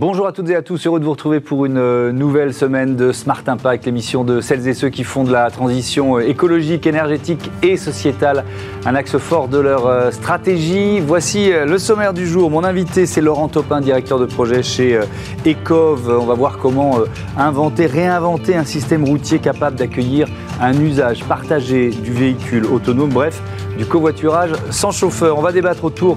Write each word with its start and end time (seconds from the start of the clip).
Bonjour 0.00 0.26
à 0.26 0.32
toutes 0.32 0.48
et 0.48 0.56
à 0.56 0.62
tous, 0.62 0.86
heureux 0.86 0.98
de 0.98 1.04
vous 1.04 1.10
retrouver 1.10 1.40
pour 1.40 1.66
une 1.66 1.76
euh, 1.76 2.10
nouvelle 2.10 2.54
semaine 2.54 2.96
de 2.96 3.12
Smart 3.12 3.42
Impact, 3.46 3.84
l'émission 3.84 4.24
de 4.24 4.40
celles 4.40 4.66
et 4.66 4.72
ceux 4.72 4.88
qui 4.88 5.04
font 5.04 5.24
de 5.24 5.30
la 5.30 5.50
transition 5.50 6.16
euh, 6.16 6.20
écologique, 6.20 6.86
énergétique 6.86 7.50
et 7.62 7.76
sociétale 7.76 8.46
un 8.86 8.94
axe 8.94 9.18
fort 9.18 9.48
de 9.48 9.58
leur 9.58 9.86
euh, 9.86 10.10
stratégie. 10.10 11.00
Voici 11.00 11.50
le 11.52 11.76
sommaire 11.76 12.14
du 12.14 12.26
jour. 12.26 12.50
Mon 12.50 12.64
invité, 12.64 13.04
c'est 13.04 13.20
Laurent 13.20 13.48
Topin, 13.48 13.82
directeur 13.82 14.18
de 14.18 14.24
projet 14.24 14.62
chez 14.62 14.98
Ecov. 15.44 16.08
On 16.08 16.24
va 16.24 16.32
voir 16.32 16.56
comment 16.56 17.00
inventer, 17.36 17.84
réinventer 17.84 18.56
un 18.56 18.64
système 18.64 19.04
routier 19.04 19.38
capable 19.38 19.76
d'accueillir 19.76 20.28
un 20.62 20.72
usage 20.80 21.24
partagé 21.24 21.90
du 21.90 22.12
véhicule 22.12 22.64
autonome. 22.64 23.10
Bref, 23.10 23.42
du 23.76 23.84
covoiturage 23.84 24.52
sans 24.70 24.92
chauffeur. 24.92 25.38
On 25.38 25.42
va 25.42 25.52
débattre 25.52 25.84
autour 25.84 26.16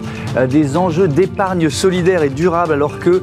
des 0.49 0.77
enjeux 0.77 1.07
d'épargne 1.07 1.69
solidaire 1.69 2.23
et 2.23 2.29
durable 2.29 2.73
alors 2.73 2.99
que 2.99 3.21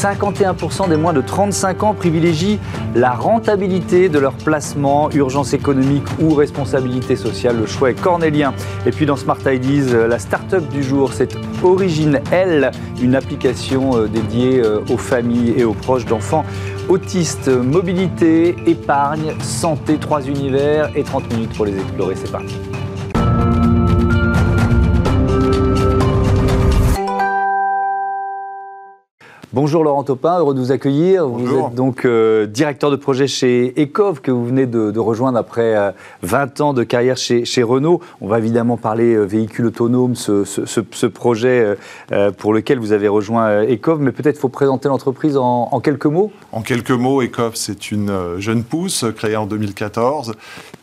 51% 0.00 0.84
euh, 0.84 0.88
des 0.88 0.96
moins 0.96 1.12
de 1.12 1.20
35 1.20 1.82
ans 1.82 1.94
privilégient 1.94 2.58
la 2.94 3.12
rentabilité 3.12 4.08
de 4.08 4.18
leur 4.18 4.32
placement, 4.32 5.10
urgence 5.10 5.52
économique 5.52 6.06
ou 6.20 6.34
responsabilité 6.34 7.16
sociale. 7.16 7.58
Le 7.58 7.66
choix 7.66 7.90
est 7.90 8.00
cornélien. 8.00 8.54
Et 8.86 8.90
puis 8.90 9.04
dans 9.04 9.16
Smart 9.16 9.38
Ideas, 9.46 9.92
euh, 9.92 10.08
la 10.08 10.18
start-up 10.18 10.66
du 10.68 10.82
jour, 10.82 11.12
c'est 11.12 11.36
Origine 11.62 12.20
L, 12.32 12.70
une 13.02 13.14
application 13.14 14.06
dédiée 14.06 14.62
aux 14.90 14.96
familles 14.96 15.54
et 15.56 15.64
aux 15.64 15.74
proches 15.74 16.06
d'enfants 16.06 16.44
autistes, 16.88 17.48
mobilité, 17.48 18.56
épargne, 18.66 19.34
santé, 19.42 19.98
trois 19.98 20.26
univers 20.26 20.90
et 20.96 21.04
30 21.04 21.32
minutes 21.32 21.52
pour 21.54 21.66
les 21.66 21.76
explorer. 21.76 22.14
C'est 22.16 22.32
parti. 22.32 22.56
Bonjour 29.52 29.82
Laurent 29.82 30.04
Topin, 30.04 30.38
heureux 30.38 30.54
de 30.54 30.60
vous 30.60 30.70
accueillir. 30.70 31.26
Vous 31.26 31.58
êtes 31.58 31.74
donc 31.74 32.04
euh, 32.04 32.46
directeur 32.46 32.92
de 32.92 32.94
projet 32.94 33.26
chez 33.26 33.74
Ecov 33.82 34.20
que 34.20 34.30
vous 34.30 34.46
venez 34.46 34.64
de, 34.64 34.96
rejoindre 34.96 35.36
après 35.38 35.92
20 36.22 36.60
euh, 36.60 36.62
ans 36.62 36.72
de 36.72 36.84
carrière 36.84 37.16
chez, 37.16 37.62
Renault. 37.64 38.00
On 38.20 38.28
va 38.28 38.38
évidemment 38.38 38.76
parler 38.76 39.12
euh, 39.12 39.24
véhicule 39.24 39.66
autonome, 39.66 40.14
ce, 40.14 41.06
projet 41.08 41.76
pour 42.38 42.54
lequel 42.54 42.78
vous 42.78 42.92
avez 42.92 43.08
rejoint 43.08 43.64
Ecov, 43.64 44.00
mais 44.00 44.12
peut-être 44.12 44.38
faut 44.38 44.48
présenter 44.48 44.86
l'entreprise 44.86 45.36
en, 45.36 45.68
en, 45.72 45.80
quelques 45.80 46.06
mots. 46.06 46.30
En 46.52 46.62
quelques 46.62 46.92
mots, 46.92 47.20
Ecov 47.20 47.56
c'est 47.56 47.90
une 47.90 48.38
jeune 48.38 48.62
pousse 48.62 49.04
créée 49.16 49.34
en 49.34 49.46
2014 49.46 50.34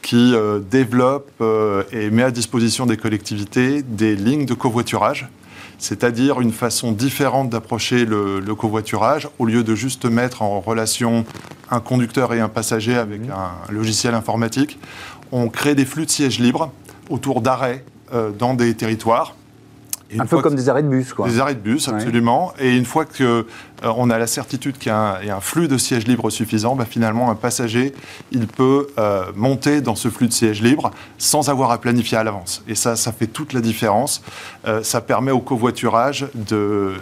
qui 0.02 0.36
développe 0.70 1.32
et 1.94 2.10
met 2.10 2.24
à 2.24 2.32
disposition 2.32 2.86
des 2.86 2.98
collectivités 2.98 3.82
des 3.82 4.18
lignes 4.18 4.46
de 4.46 4.54
covoiturage 4.54 5.30
c'est-à-dire 5.78 6.42
une 6.42 6.52
façon 6.52 6.92
différente 6.92 7.50
d'approcher 7.50 8.06
le, 8.06 8.42
covoiturage, 8.56 9.30
au 9.40 9.46
lieu 9.46 9.64
de 9.64 9.76
juste 9.76 10.06
mettre 10.06 10.42
en 10.42 10.60
relation 10.60 11.26
un 11.70 11.80
conducteur 11.80 12.34
et 12.34 12.40
un 12.40 12.50
passager 12.50 12.96
avec 12.96 13.22
mmh. 13.22 13.32
un 13.32 13.72
logiciel 13.72 14.14
informatique. 14.14 14.80
On 15.32 15.50
crée 15.50 15.76
des 15.76 15.86
flux 15.86 16.06
de 16.06 16.12
sièges 16.12 16.40
libres 16.40 16.72
autour 17.10 17.42
d'arrêts 17.42 17.84
euh, 18.14 18.32
dans 18.32 18.54
des 18.54 18.74
territoires. 18.76 19.36
un 20.18 20.26
peu 20.26 20.42
comme 20.42 20.56
des 20.56 20.70
arrêts 20.70 20.84
de 20.84 20.88
bus, 20.88 21.14
quoi. 21.14 21.28
Des 21.28 21.40
arrêts 21.40 21.56
de 21.56 21.60
bus, 21.60 21.88
absolument. 21.90 22.54
Et 22.60 22.76
une 22.76 22.86
fois 22.86 23.06
que 23.06 23.46
on 23.84 24.10
a 24.10 24.18
la 24.18 24.28
certitude 24.28 24.78
qu'il 24.78 24.92
y, 24.92 24.96
a 24.96 25.20
un 25.36 25.40
flux 25.40 25.68
de 25.68 25.78
sièges 25.78 26.08
libres 26.08 26.30
suffisant, 26.30 26.76
bah, 26.76 26.86
finalement, 26.90 27.30
un 27.30 27.36
passager, 27.36 27.94
il 28.32 28.48
peut 28.48 28.88
euh, 28.98 29.26
monter 29.36 29.82
dans 29.82 29.96
ce 29.96 30.10
flux 30.10 30.28
de 30.28 30.34
sièges 30.34 30.62
libres 30.62 30.92
sans 31.18 31.50
avoir 31.50 31.72
à 31.72 31.80
planifier 31.80 32.18
à 32.18 32.24
l'avance. 32.24 32.64
Et 32.68 32.76
ça, 32.76 32.96
ça 32.96 33.12
fait 33.12 33.28
toute 33.28 33.54
la 33.54 33.62
différence. 33.62 34.22
Euh, 34.68 34.82
ça 34.84 35.02
permet 35.02 35.32
au 35.32 35.40
covoiturage 35.40 36.28
de, 36.34 36.94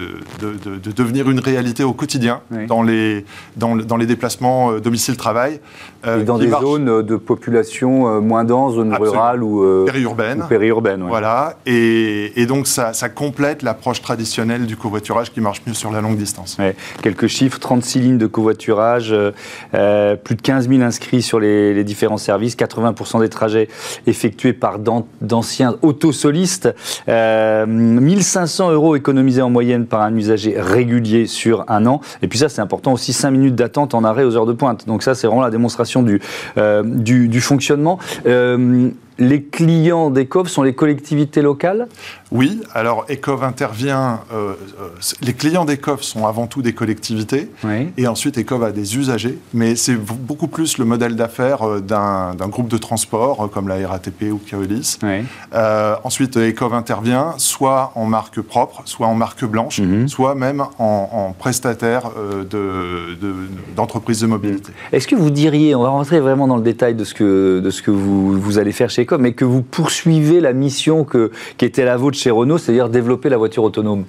de, 0.41 0.91
devenir 0.91 1.29
une 1.29 1.39
réalité 1.39 1.83
au 1.83 1.93
quotidien 1.93 2.41
dans, 2.67 2.83
les, 2.83 3.25
dans, 3.55 3.75
dans, 3.75 3.97
les 3.97 4.05
déplacements 4.05 4.73
domicile-travail. 4.73 5.59
Et 6.05 6.23
dans 6.23 6.37
des 6.37 6.49
zones 6.49 7.01
de 7.01 7.15
population 7.15 8.21
moins 8.21 8.43
dense, 8.43 8.75
zones 8.75 8.93
rurales 8.93 9.43
ou 9.43 9.85
périurbaines. 9.85 10.45
périurbaines 10.47 11.03
Voilà. 11.03 11.57
Et, 11.65 12.39
et, 12.39 12.45
donc, 12.45 12.67
ça, 12.67 12.93
ça 12.93 13.09
complète 13.09 13.63
l'approche 13.63 14.01
traditionnelle 14.01 14.65
du 14.65 14.77
covoiturage 14.77 15.31
qui 15.31 15.41
marche 15.41 15.61
mieux 15.65 15.73
sur 15.73 15.91
la 15.91 16.01
longue 16.01 16.17
distance. 16.17 16.57
Quelques 17.01 17.27
chiffres, 17.27 17.59
36 17.59 17.99
lignes 17.99 18.17
de 18.17 18.27
covoiturage, 18.27 19.11
euh, 19.11 19.31
euh, 19.73 20.15
plus 20.15 20.35
de 20.35 20.41
15 20.41 20.69
000 20.69 20.81
inscrits 20.81 21.21
sur 21.21 21.39
les, 21.39 21.83
différents 21.83 22.17
services, 22.17 22.55
80% 22.55 23.19
des 23.19 23.29
trajets 23.29 23.67
effectués 24.07 24.53
par 24.53 24.79
d'anciens 25.21 25.75
autosolistes, 25.81 26.73
euh, 27.07 27.65
1500 27.65 28.71
euros 28.71 28.95
économisés 28.95 29.41
en 29.41 29.49
moyenne 29.49 29.85
par 29.85 30.01
un 30.01 30.15
usager 30.15 30.55
régulier 30.57 31.27
sur 31.27 31.65
un 31.67 31.85
an. 31.85 32.01
Et 32.21 32.27
puis 32.27 32.39
ça, 32.39 32.49
c'est 32.49 32.61
important 32.61 32.93
aussi, 32.93 33.13
5 33.13 33.31
minutes 33.31 33.55
d'attente 33.55 33.93
en 33.93 34.03
arrêt 34.03 34.23
aux 34.23 34.35
heures 34.35 34.45
de 34.45 34.53
pointe. 34.53 34.87
Donc 34.87 35.03
ça, 35.03 35.15
c'est 35.15 35.27
vraiment 35.27 35.43
la 35.43 35.51
démonstration 35.51 36.01
du, 36.03 36.21
euh, 36.57 36.83
fonctionnement 37.39 37.99
les 39.17 39.43
clients 39.43 40.09
d'ECOV 40.09 40.47
sont 40.47 40.63
les 40.63 40.73
collectivités 40.73 41.41
locales? 41.41 41.87
Oui, 42.31 42.61
alors 42.73 43.05
ECOV 43.09 43.43
intervient, 43.43 44.21
euh, 44.33 44.53
euh, 44.81 44.89
les 45.21 45.33
clients 45.33 45.65
d'ECOV 45.65 46.01
sont 46.01 46.25
avant 46.25 46.47
tout 46.47 46.61
des 46.61 46.73
collectivités, 46.73 47.49
et 47.97 48.07
ensuite 48.07 48.37
ECOV 48.37 48.63
a 48.63 48.71
des 48.71 48.97
usagers, 48.97 49.37
mais 49.53 49.75
c'est 49.75 49.95
beaucoup 49.95 50.47
plus 50.47 50.77
le 50.77 50.85
modèle 50.85 51.15
d'affaires 51.15 51.67
euh, 51.67 51.79
d'un 51.79 52.47
groupe 52.47 52.67
de 52.67 52.77
transport 52.77 53.49
comme 53.51 53.67
la 53.67 53.87
RATP 53.87 54.31
ou 54.31 54.37
Keolis. 54.37 54.97
ensuite, 56.03 56.37
ECOV 56.37 56.73
intervient 56.73 57.35
soit 57.37 57.91
en 57.95 58.05
marque 58.05 58.41
propre, 58.41 58.81
soit 58.85 59.07
en 59.07 59.15
marque 59.15 59.45
blanche, 59.45 59.79
mhm. 59.79 60.07
soit 60.07 60.35
même 60.35 60.63
en, 60.79 61.35
prestataire 61.37 62.09
d'entreprises 63.75 64.21
de, 64.21 64.25
de, 64.25 64.29
mobilité. 64.29 64.71
Est-ce 64.91 65.07
que 65.07 65.15
vous 65.15 65.29
diriez, 65.29 65.75
on 65.75 65.83
va 65.83 65.89
rentrer 65.89 66.19
vraiment 66.19 66.47
dans 66.47 66.57
le 66.57 66.63
détail 66.63 66.95
de 66.95 67.03
ce 67.03 67.13
que, 67.13 67.59
de 67.59 67.69
ce 67.69 67.81
que 67.81 67.91
vous, 67.91 68.39
vous 68.39 68.57
allez 68.57 68.71
faire 68.71 68.89
chez 68.89 69.05
mais 69.19 69.33
que 69.33 69.45
vous 69.45 69.61
poursuivez 69.61 70.39
la 70.39 70.53
mission 70.53 71.03
que, 71.03 71.31
qui 71.57 71.65
était 71.65 71.85
la 71.85 71.97
vôtre 71.97 72.14
chez 72.17 72.31
Renault, 72.31 72.57
c'est-à-dire 72.57 72.89
développer 72.89 73.29
la 73.29 73.37
voiture 73.37 73.63
autonome 73.63 74.05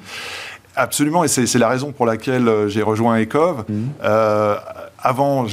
Absolument, 0.79 1.25
et 1.25 1.29
c'est 1.29 1.59
la 1.59 1.69
raison 1.69 1.93
pour 1.93 2.05
laquelle 2.05 2.47
euh, 2.49 2.69
j'ai 2.69 2.83
rejoint 2.83 3.19
ECOV. 3.19 3.65
Mmh. 3.67 3.75
Euh, 4.05 4.57
avant, 4.99 5.47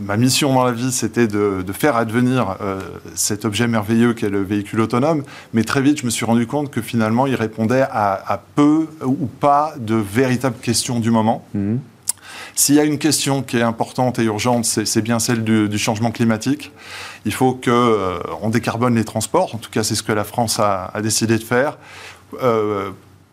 ma 0.00 0.16
mission 0.18 0.52
dans 0.52 0.64
la 0.64 0.72
vie, 0.72 0.92
c'était 0.92 1.26
de, 1.26 1.64
faire 1.72 1.96
advenir 1.96 2.56
euh, 2.60 2.80
cet 3.14 3.46
objet 3.46 3.66
merveilleux 3.68 4.12
qu'est 4.12 4.28
le 4.28 4.42
véhicule 4.42 4.80
autonome. 4.80 5.22
Mais 5.54 5.64
très 5.64 5.80
vite, 5.80 6.00
je 6.00 6.04
me 6.04 6.10
suis 6.10 6.26
rendu 6.26 6.46
compte 6.46 6.70
que 6.70 6.82
finalement, 6.82 7.26
il 7.26 7.34
répondait 7.34 7.84
à, 7.90 8.42
peu 8.54 8.88
ou 9.06 9.26
pas 9.26 9.72
de 9.78 9.94
véritables 9.94 10.58
questions 10.60 11.00
du 11.00 11.10
moment. 11.10 11.46
Mmh. 11.54 11.76
S'il 12.54 12.74
y 12.74 12.80
a 12.80 12.84
une 12.84 12.98
question 12.98 13.42
qui 13.42 13.58
est 13.58 13.62
importante 13.62 14.18
et 14.18 14.24
urgente, 14.24 14.64
c'est 14.64 15.02
bien 15.02 15.18
celle 15.18 15.44
du, 15.44 15.78
changement 15.78 16.10
climatique. 16.10 16.72
Il 17.24 17.32
faut 17.32 17.54
qu'on 17.54 17.70
euh, 17.70 18.50
décarbone 18.50 18.94
les 18.94 19.04
transports. 19.04 19.54
En 19.54 19.58
tout 19.58 19.70
cas, 19.70 19.82
c'est 19.82 19.94
ce 19.94 20.02
que 20.02 20.12
la 20.12 20.24
France 20.24 20.58
a, 20.58 20.92
décidé 21.02 21.38
de 21.38 21.44
faire. 21.44 21.78
Euh, 22.42 22.90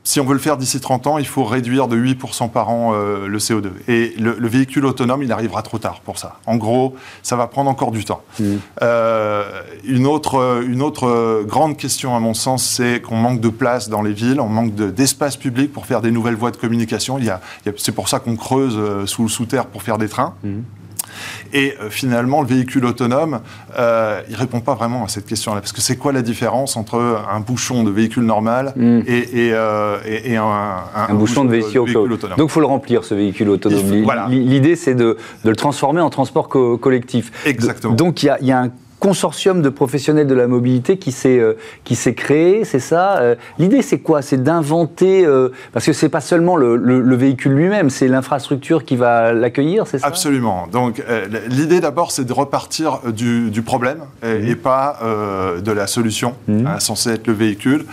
si 0.09 0.19
on 0.19 0.25
veut 0.25 0.33
le 0.33 0.39
faire 0.39 0.57
d'ici 0.57 0.79
30 0.79 1.05
ans, 1.05 1.17
il 1.19 1.27
faut 1.27 1.43
réduire 1.43 1.87
de 1.87 1.95
8% 1.95 2.49
par 2.49 2.69
an 2.69 2.93
euh, 2.95 3.27
le 3.27 3.37
CO2. 3.37 3.69
Et 3.87 4.15
le, 4.17 4.47
véhicule 4.47 4.87
autonome, 4.87 5.21
il 5.21 5.31
arrivera 5.31 5.61
trop 5.61 5.77
tard 5.77 6.01
pour 6.03 6.17
ça. 6.17 6.39
En 6.47 6.57
gros, 6.57 6.95
ça 7.21 7.35
va 7.35 7.45
prendre 7.45 7.69
encore 7.69 7.91
du 7.91 8.03
temps. 8.03 8.23
Mmh. 8.39 8.55
Euh, 8.81 9.61
une, 9.83 10.07
autre, 10.07 10.63
une 10.65 10.81
autre 10.81 11.43
grande 11.43 11.77
question, 11.77 12.15
à 12.15 12.19
mon 12.19 12.33
sens, 12.33 12.65
c'est 12.65 13.03
qu'on 13.03 13.17
manque 13.17 13.39
de 13.39 13.49
place 13.49 13.87
dans 13.87 14.01
les 14.01 14.13
villes, 14.13 14.41
on 14.41 14.49
manque 14.49 14.73
d'espace 14.73 15.37
public 15.37 15.71
pour 15.71 15.85
faire 15.85 16.01
des 16.01 16.09
nouvelles 16.09 16.33
voies 16.33 16.49
de 16.49 16.57
communication. 16.57 17.19
Il 17.19 17.31
c'est 17.77 17.91
pour 17.91 18.09
ça 18.09 18.17
qu'on 18.17 18.35
creuse 18.35 18.77
euh, 18.79 19.05
sous, 19.05 19.29
sous 19.29 19.45
terre 19.45 19.67
pour 19.67 19.83
faire 19.83 19.99
des 19.99 20.09
trains. 20.09 20.33
Mmh. 20.43 20.61
Et 21.53 21.73
euh, 21.81 21.89
finalement, 21.89 22.41
le 22.41 22.47
véhicule 22.47 22.85
autonome, 22.85 23.41
euh, 23.77 24.21
il 24.29 24.35
répond 24.35 24.59
pas 24.59 24.75
vraiment 24.75 25.03
à 25.03 25.07
cette 25.07 25.25
question-là. 25.25 25.61
Parce 25.61 25.71
que 25.71 25.81
c'est 25.81 25.97
quoi 25.97 26.11
la 26.11 26.21
différence 26.21 26.77
entre 26.77 27.21
un 27.29 27.39
bouchon 27.39 27.83
de 27.83 27.91
véhicule 27.91 28.23
normal 28.23 28.73
hmm. 28.75 29.01
et, 29.07 29.51
euh, 29.53 29.97
et, 30.05 30.35
un, 30.35 30.43
un, 30.95 31.13
bouchon, 31.13 31.45
de, 31.45 31.51
véhicule, 31.51 31.97
autonome. 31.97 32.37
Donc 32.37 32.49
il 32.49 32.51
faut 32.51 32.59
le 32.59 32.65
remplir, 32.65 33.03
ce 33.03 33.15
véhicule 33.15 33.49
autonome. 33.49 34.29
L'idée, 34.29 34.75
c'est 34.75 34.95
de, 34.95 35.17
de, 35.43 35.49
le 35.49 35.55
transformer 35.55 36.01
en 36.01 36.09
transport 36.09 36.49
collectif. 36.49 37.31
Exactement. 37.45 37.93
Donc 37.93 38.23
il 38.23 38.27
y 38.27 38.29
a, 38.29 38.37
y 38.41 38.51
a 38.51 38.59
un 38.59 38.71
consortium 38.99 39.61
de 39.61 39.69
professionnels 39.69 40.27
de 40.27 40.35
la 40.35 40.47
mobilité 40.47 40.97
qui 40.97 41.11
s'est 41.11 41.39
euh, 41.39 41.53
qui 41.83 41.95
s'est 41.95 42.13
créé, 42.13 42.65
c'est 42.65 42.79
ça. 42.79 43.17
Euh, 43.19 43.35
l'idée, 43.57 43.81
c'est 43.81 43.99
quoi? 43.99 44.21
C'est 44.21 44.43
d'inventer, 44.43 45.25
euh, 45.25 45.49
parce 45.71 45.85
que 45.85 45.93
c'est 45.93 46.09
pas 46.09 46.21
seulement 46.21 46.57
le, 46.57 46.75
le, 46.75 47.15
véhicule 47.15 47.53
lui-même, 47.53 47.89
c'est 47.89 48.07
l'infrastructure 48.07 48.85
qui 48.85 48.95
va 48.95 49.33
l'accueillir, 49.33 49.87
c'est 49.87 49.99
ça? 49.99 50.07
Absolument. 50.07 50.67
Donc 50.67 51.01
l'idée 51.49 51.79
d'abord, 51.79 52.11
c'est 52.11 52.25
de 52.25 52.33
repartir 52.33 52.99
du, 53.11 53.49
du 53.49 53.61
problème 53.61 53.99
et, 54.23 54.53
mmh. 54.53 54.55
pas 54.55 54.99
de 55.01 55.71
la 55.71 55.87
solution, 55.87 56.35
mmh. 56.47 56.67
hein, 56.67 56.79
censé 56.79 57.11
être 57.11 57.27
le 57.27 57.33
véhicule. 57.33 57.85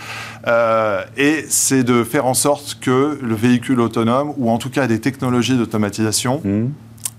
et 1.17 1.45
c'est 1.49 1.83
de 1.83 2.05
faire 2.05 2.27
en 2.27 2.35
sorte 2.35 2.79
que 2.81 3.19
le 3.21 3.35
véhicule 3.35 3.81
autonome, 3.81 4.33
ou 4.37 4.51
en 4.51 4.59
tout 4.59 4.71
cas 4.71 4.87
des 4.87 5.01
technologies 5.01 5.57
d'automatisation, 5.57 6.41
mmh. 6.45 6.67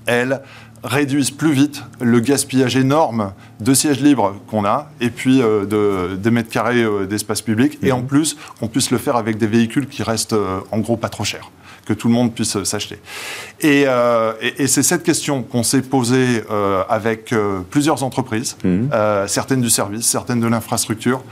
elles 0.06 0.42
réduisent 0.84 1.32
plus 1.32 1.52
vite 1.52 1.84
le 2.02 2.20
gaspillage 2.20 2.76
énorme 2.76 3.34
de 3.60 3.74
sièges 3.74 4.00
libres 4.00 4.36
qu'on 4.48 4.66
a 4.66 4.90
et 5.02 5.10
puis 5.10 5.42
euh, 5.42 5.66
de, 5.66 6.16
des 6.16 6.32
mètres 6.32 6.50
carrés 6.50 6.84
euh, 6.84 7.06
d'espace 7.06 7.42
public 7.42 7.80
et 7.82 7.92
en 7.92 8.00
mhm. 8.00 8.08
plus 8.08 8.38
qu'on 8.60 8.68
puisse 8.68 8.92
le 8.92 8.98
faire 8.98 9.16
avec 9.16 9.38
des 9.38 9.48
véhicules 9.48 9.88
qui 9.88 10.04
restent 10.04 10.34
euh, 10.34 10.60
en 10.72 10.80
gros 10.80 10.98
pas 10.98 11.10
trop 11.10 11.24
chers 11.24 11.50
que 11.86 11.94
tout 11.94 12.10
le 12.10 12.14
monde 12.14 12.34
puisse 12.34 12.62
s'acheter. 12.66 13.00
Et, 13.62 13.86
et, 14.42 14.68
c'est 14.68 14.84
cette 14.84 15.04
question 15.04 15.42
qu'on 15.42 15.64
s'est 15.64 15.82
posée 15.82 16.44
avec 16.90 17.34
plusieurs 17.70 18.04
entreprises, 18.04 18.58
mmh. 18.66 18.88
certaines 19.28 19.62
du 19.62 19.70
service, 19.70 20.06
certaines 20.06 20.42
de 20.42 20.48
l'infrastructure, 20.48 21.24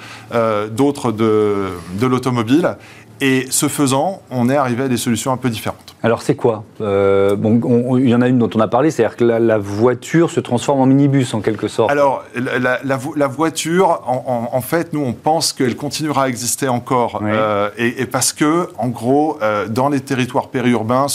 d'autres 0.72 1.12
de, 1.12 1.72
de 2.00 2.08
l'automobile. 2.08 2.78
Et 3.22 3.48
ce 3.50 3.68
faisant, 3.68 4.22
on 4.30 4.50
est 4.50 4.58
arrivé 4.58 4.84
à 4.84 4.88
des 4.88 4.98
solutions 4.98 5.32
un 5.32 5.38
peu 5.38 5.50
différentes. 5.50 5.96
Alors 6.04 6.22
c'est 6.22 6.36
quoi? 6.36 6.64
Euh, 6.82 7.36
bon, 7.36 7.98
Il 7.98 8.10
y 8.10 8.14
en 8.14 8.22
a 8.22 8.28
une 8.28 8.38
dont 8.38 8.50
on 8.54 8.60
a 8.60 8.68
parlé, 8.68 8.92
c'est-à-dire 8.92 9.16
que 9.16 9.24
la, 9.24 9.58
voiture 9.58 10.30
se 10.30 10.40
transforme 10.40 10.82
en 10.82 10.86
minibus 10.86 11.34
en 11.34 11.42
quelque 11.42 11.68
sorte. 11.68 11.90
Alors 11.90 12.24
la, 12.36 13.28
voiture, 13.28 14.02
en, 14.06 14.62
fait, 14.62 14.94
nous 14.94 15.00
on 15.00 15.14
pense 15.14 15.54
qu'elle 15.54 15.76
continuera 15.76 16.26
à 16.26 16.28
exister 16.28 16.68
encore, 16.68 17.22
euh, 17.24 17.70
et, 17.78 18.06
parce 18.06 18.34
que, 18.34 18.70
en 18.78 18.90
gros, 18.90 19.40
euh, 19.42 19.68
dans 19.68 19.90
les 19.90 20.02
territoires 20.02 20.50
périurbains, 20.50 21.08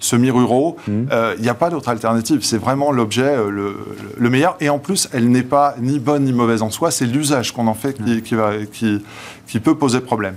semi-ruraux, 0.00 0.76
mmh. 0.86 1.04
il 1.38 1.42
n'y 1.42 1.48
a 1.48 1.54
pas 1.54 1.70
d'autre 1.70 1.88
alternative. 1.88 2.40
C'est 2.42 2.58
vraiment 2.58 2.92
l'objet 2.92 3.36
le, 3.48 4.30
meilleur, 4.30 4.56
et 4.60 4.68
en 4.68 4.78
plus, 4.78 5.08
elle 5.12 5.30
n'est 5.30 5.42
pas 5.42 5.76
ni 5.80 5.98
bonne 5.98 6.24
ni 6.24 6.32
mauvaise 6.32 6.62
en 6.62 6.70
soi. 6.70 6.90
C'est 6.90 7.06
l'usage 7.06 7.52
qu'on 7.52 7.68
en 7.68 7.74
fait 7.74 8.02
qui, 8.04 8.20
qui, 8.22 8.36
qui, 8.72 9.04
qui 9.46 9.60
peut 9.60 9.76
poser 9.76 10.00
problème. 10.00 10.34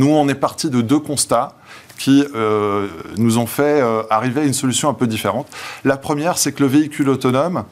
Nous, 0.00 0.08
on 0.08 0.30
est 0.30 0.34
parti 0.34 0.70
de 0.70 0.80
deux 0.80 0.98
constats 0.98 1.52
qui 1.98 2.24
euh, 2.34 2.88
nous 3.18 3.36
ont 3.36 3.44
fait 3.44 3.82
euh, 3.82 4.02
arriver 4.08 4.40
à 4.40 4.44
une 4.44 4.54
solution 4.54 4.88
un 4.88 4.94
peu 4.94 5.06
différente. 5.06 5.46
La 5.84 5.98
première, 5.98 6.38
c'est 6.38 6.52
que 6.52 6.62
le 6.62 6.70
véhicule 6.70 7.10
autonome, 7.10 7.64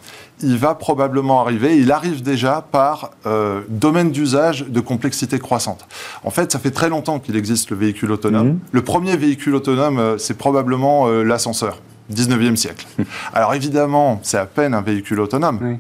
il 0.43 0.59
va 0.59 0.75
probablement 0.75 1.41
arriver, 1.41 1.79
il 1.79 1.91
arrive 1.91 2.23
déjà 2.23 2.63
par 2.71 3.13
euh, 3.25 3.63
domaine 3.71 4.11
d'usage 4.11 4.67
de 4.69 4.81
complexité 4.81 5.39
croissante. 5.39 5.89
En 6.23 6.31
fait, 6.31 6.53
ça 6.53 6.59
fait 6.59 6.71
très 6.71 6.91
longtemps 6.91 7.19
qu'il 7.19 7.35
existe 7.35 7.71
le 7.71 7.79
véhicule 7.79 8.13
autonome. 8.13 8.49
Mmh. 8.49 8.59
Le 8.73 8.83
premier 8.83 9.17
véhicule 9.17 9.55
autonome, 9.55 10.19
c'est 10.19 10.37
probablement 10.37 11.09
l'ascenseur, 11.09 11.79
19e 12.13 12.57
siècle. 12.57 12.87
Alors 13.33 13.55
évidemment, 13.55 14.21
c'est 14.23 14.37
à 14.37 14.45
peine 14.45 14.75
un 14.75 14.83
véhicule 14.83 15.21
autonome, 15.21 15.79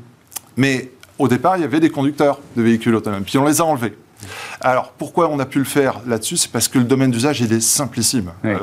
mais 0.56 0.92
au 1.18 1.28
départ, 1.28 1.58
il 1.58 1.60
y 1.60 1.64
avait 1.64 1.80
des 1.80 1.90
conducteurs 1.90 2.40
de 2.56 2.62
véhicules 2.62 2.94
autonomes, 2.94 3.24
puis 3.24 3.36
on 3.36 3.44
les 3.44 3.60
a 3.60 3.66
enlevés. 3.66 3.94
Alors, 4.60 4.92
pourquoi 4.96 5.28
on 5.30 5.38
a 5.38 5.46
pu 5.46 5.58
le 5.58 5.64
faire 5.64 6.00
là-dessus? 6.06 6.36
C'est 6.36 6.50
parce 6.50 6.68
que 6.68 6.78
le 6.78 6.84
domaine 6.84 7.10
d'usage, 7.10 7.40
il 7.40 7.52
est 7.52 7.60
simplissime. 7.60 8.30
Euh, 8.44 8.58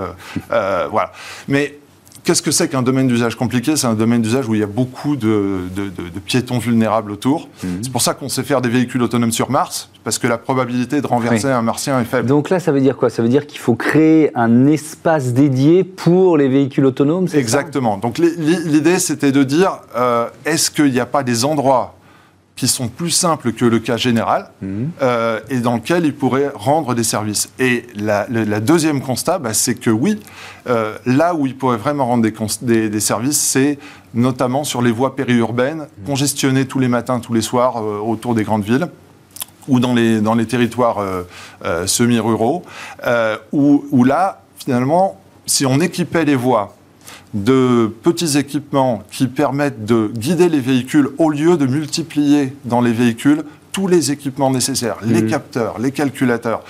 euh, 0.52 0.88
voilà. 0.90 1.12
Mais 1.48 1.80
Qu'est-ce 2.26 2.42
que 2.42 2.50
c'est 2.50 2.68
qu'un 2.68 2.82
domaine 2.82 3.08
d'usage 3.08 3.36
compliqué? 3.36 3.76
C'est 3.76 3.86
un 3.86 3.94
domaine 3.94 4.24
d'usage 4.24 4.50
où 4.50 4.56
il 4.56 4.60
y 4.60 4.64
a 4.64 4.68
beaucoup 4.68 5.16
de, 5.16 5.70
piétons 6.26 6.58
vulnérables 6.58 7.12
autour. 7.12 7.50
Mhm. 7.64 7.84
C'est 7.84 7.92
pour 7.92 8.02
ça 8.02 8.16
qu'on 8.16 8.30
sait 8.30 8.42
faire 8.42 8.62
des 8.62 8.70
véhicules 8.70 9.04
autonomes 9.04 9.32
sur 9.32 9.52
Mars, 9.52 9.92
parce 10.04 10.18
que 10.18 10.26
la 10.26 10.40
probabilité 10.40 11.02
de 11.02 11.08
renverser 11.08 11.50
un 11.50 11.62
martien 11.62 12.02
est 12.02 12.06
faible. 12.06 12.28
Donc 12.28 12.50
là, 12.50 12.60
ça 12.60 12.72
veut 12.72 12.82
dire 12.82 12.98
quoi? 12.98 13.12
Ça 13.12 13.22
veut 13.22 13.30
dire 13.30 13.46
qu'il 13.46 13.60
faut 13.60 13.76
créer 13.76 14.32
un 14.36 14.66
espace 14.66 15.34
dédié 15.34 15.84
pour 15.84 16.36
les 16.38 16.48
véhicules 16.48 16.86
autonomes 16.86 17.28
Exactement. 17.32 17.98
Donc 17.98 18.18
l'idée, 18.18 18.98
c'était 18.98 19.32
de 19.32 19.44
dire, 19.44 19.78
euh, 19.96 20.28
est-ce 20.46 20.72
qu'il 20.72 20.92
n'y 20.92 21.00
a 21.00 21.06
pas 21.06 21.22
des 21.22 21.46
endroits 21.46 21.94
qui 22.56 22.68
sont 22.70 22.88
plus 22.88 23.12
simples 23.12 23.52
que 23.52 23.66
le 23.66 23.80
cas 23.80 23.98
général 23.98 24.50
mhm. 24.62 24.92
euh, 25.02 25.40
et 25.50 25.60
dans 25.60 25.76
lequel 25.76 26.06
ils 26.06 26.16
pourraient 26.16 26.52
rendre 26.54 26.94
des 26.94 27.04
services. 27.04 27.50
Et 27.60 27.86
la, 27.96 28.26
deuxième 28.62 29.02
constat, 29.02 29.40
bah, 29.40 29.54
c'est 29.54 29.76
que 29.76 29.90
oui, 29.90 30.20
euh, 30.68 30.98
là 31.06 31.36
où 31.36 31.46
ils 31.46 31.58
pourraient 31.58 31.78
vraiment 31.78 32.06
rendre 32.06 32.24
des, 32.62 32.90
des, 32.90 33.00
services, 33.00 33.40
c'est 33.40 33.78
notamment 34.14 34.64
sur 34.64 34.82
les 34.82 34.92
voies 34.92 35.16
périurbaines, 35.16 35.88
congestionnées 36.06 36.66
tous 36.66 36.80
les 36.80 36.88
matins, 36.88 37.20
tous 37.20 37.34
les 37.34 37.42
soirs 37.42 37.78
euh, 37.78 38.00
autour 38.00 38.36
des 38.36 38.44
grandes 38.44 38.64
villes 38.64 38.88
ou 39.68 39.80
dans 39.80 39.94
les, 39.94 40.22
dans 40.22 40.36
les 40.36 40.46
territoires 40.46 41.04
semi-ruraux, 41.88 42.64
où, 43.52 43.84
où 43.90 44.04
là, 44.04 44.44
finalement, 44.58 45.20
si 45.48 45.66
on 45.66 45.80
équipait 45.80 46.24
les 46.24 46.36
voies 46.36 46.76
de 47.34 47.92
petits 48.04 48.38
équipements 48.38 49.04
qui 49.12 49.28
permettent 49.28 49.86
de 49.86 50.12
guider 50.14 50.50
les 50.50 50.60
véhicules 50.60 51.10
au 51.18 51.30
lieu 51.30 51.58
de 51.58 51.66
multiplier 51.66 52.54
dans 52.66 52.82
les 52.82 52.94
véhicules 52.94 53.44
tous 53.72 53.88
les 53.88 54.12
équipements 54.12 54.52
nécessaires, 54.52 54.98
les 55.02 55.22
mmh. 55.22 55.30
capteurs, 55.30 55.80
les 55.80 55.92
calculateurs, 55.92 56.64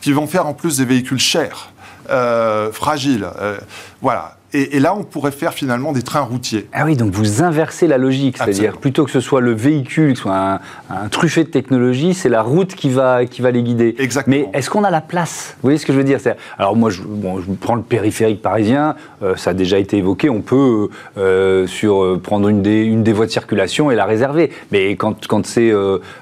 qui 0.00 0.12
vont 0.12 0.26
faire 0.26 0.46
en 0.46 0.54
plus 0.54 0.78
des 0.78 0.84
véhicules 0.84 1.18
chers, 1.18 1.72
euh, 2.10 2.72
fragiles. 2.72 3.26
Euh, 3.40 3.58
voilà. 4.00 4.36
Et, 4.54 4.80
là, 4.80 4.94
on 4.94 5.02
pourrait 5.02 5.30
faire 5.30 5.54
finalement 5.54 5.92
des 5.92 6.02
trains 6.02 6.20
routiers. 6.20 6.68
Ah 6.74 6.84
oui, 6.84 6.94
donc 6.94 7.12
vous 7.12 7.42
inversez 7.42 7.86
la 7.86 7.96
logique, 7.96 8.36
c'est-à-dire 8.36 8.76
plutôt 8.76 9.04
que 9.04 9.10
ce 9.10 9.20
soit 9.20 9.40
le 9.40 9.52
véhicule 9.52 10.12
qui 10.12 10.20
soit 10.20 10.60
un, 10.90 11.08
truffé 11.08 11.44
de 11.44 11.48
technologie, 11.48 12.12
c'est 12.12 12.28
la 12.28 12.42
route 12.42 12.74
qui 12.74 12.90
va, 12.90 13.24
qui 13.24 13.40
va 13.40 13.50
les 13.50 13.62
guider. 13.62 13.94
Exactement. 13.98 14.36
Mais 14.36 14.58
est-ce 14.58 14.68
qu'on 14.68 14.84
a 14.84 14.90
la 14.90 15.00
place? 15.00 15.54
Vous 15.56 15.68
voyez 15.68 15.78
ce 15.78 15.86
que 15.86 15.92
je 15.94 15.98
veux 15.98 16.04
dire? 16.04 16.18
Alors 16.58 16.76
moi, 16.76 16.90
je, 16.90 17.00
bon, 17.02 17.40
je, 17.40 17.50
prends 17.52 17.76
le 17.76 17.82
périphérique 17.82 18.42
parisien, 18.42 18.94
euh, 19.22 19.36
ça 19.36 19.50
a 19.50 19.54
déjà 19.54 19.78
été 19.78 19.96
évoqué, 19.96 20.28
on 20.28 20.42
peut 20.42 20.88
euh, 21.16 21.66
sur, 21.66 22.02
euh, 22.02 22.20
prendre 22.22 22.48
une 22.48 22.60
des, 22.60 22.84
une 22.84 23.02
des 23.02 23.14
voies 23.14 23.26
de 23.26 23.30
circulation 23.30 23.90
et 23.90 23.94
la 23.94 24.04
réserver. 24.04 24.50
Mais 24.70 24.96
quand, 24.96 25.26
quand 25.26 25.46
c'est 25.46 25.72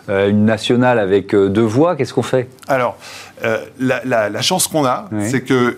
une 0.09 0.44
nationale 0.44 1.00
avec 1.00 1.35
deux 1.35 1.62
voies, 1.62 1.97
qu'est-ce 1.97 2.15
qu'on 2.15 2.23
fait? 2.23 2.49
Alors, 2.69 2.97
la, 3.81 4.05
la, 4.05 4.43
chance 4.43 4.69
qu'on 4.69 4.85
a, 4.85 5.09
c'est 5.21 5.41
que 5.41 5.76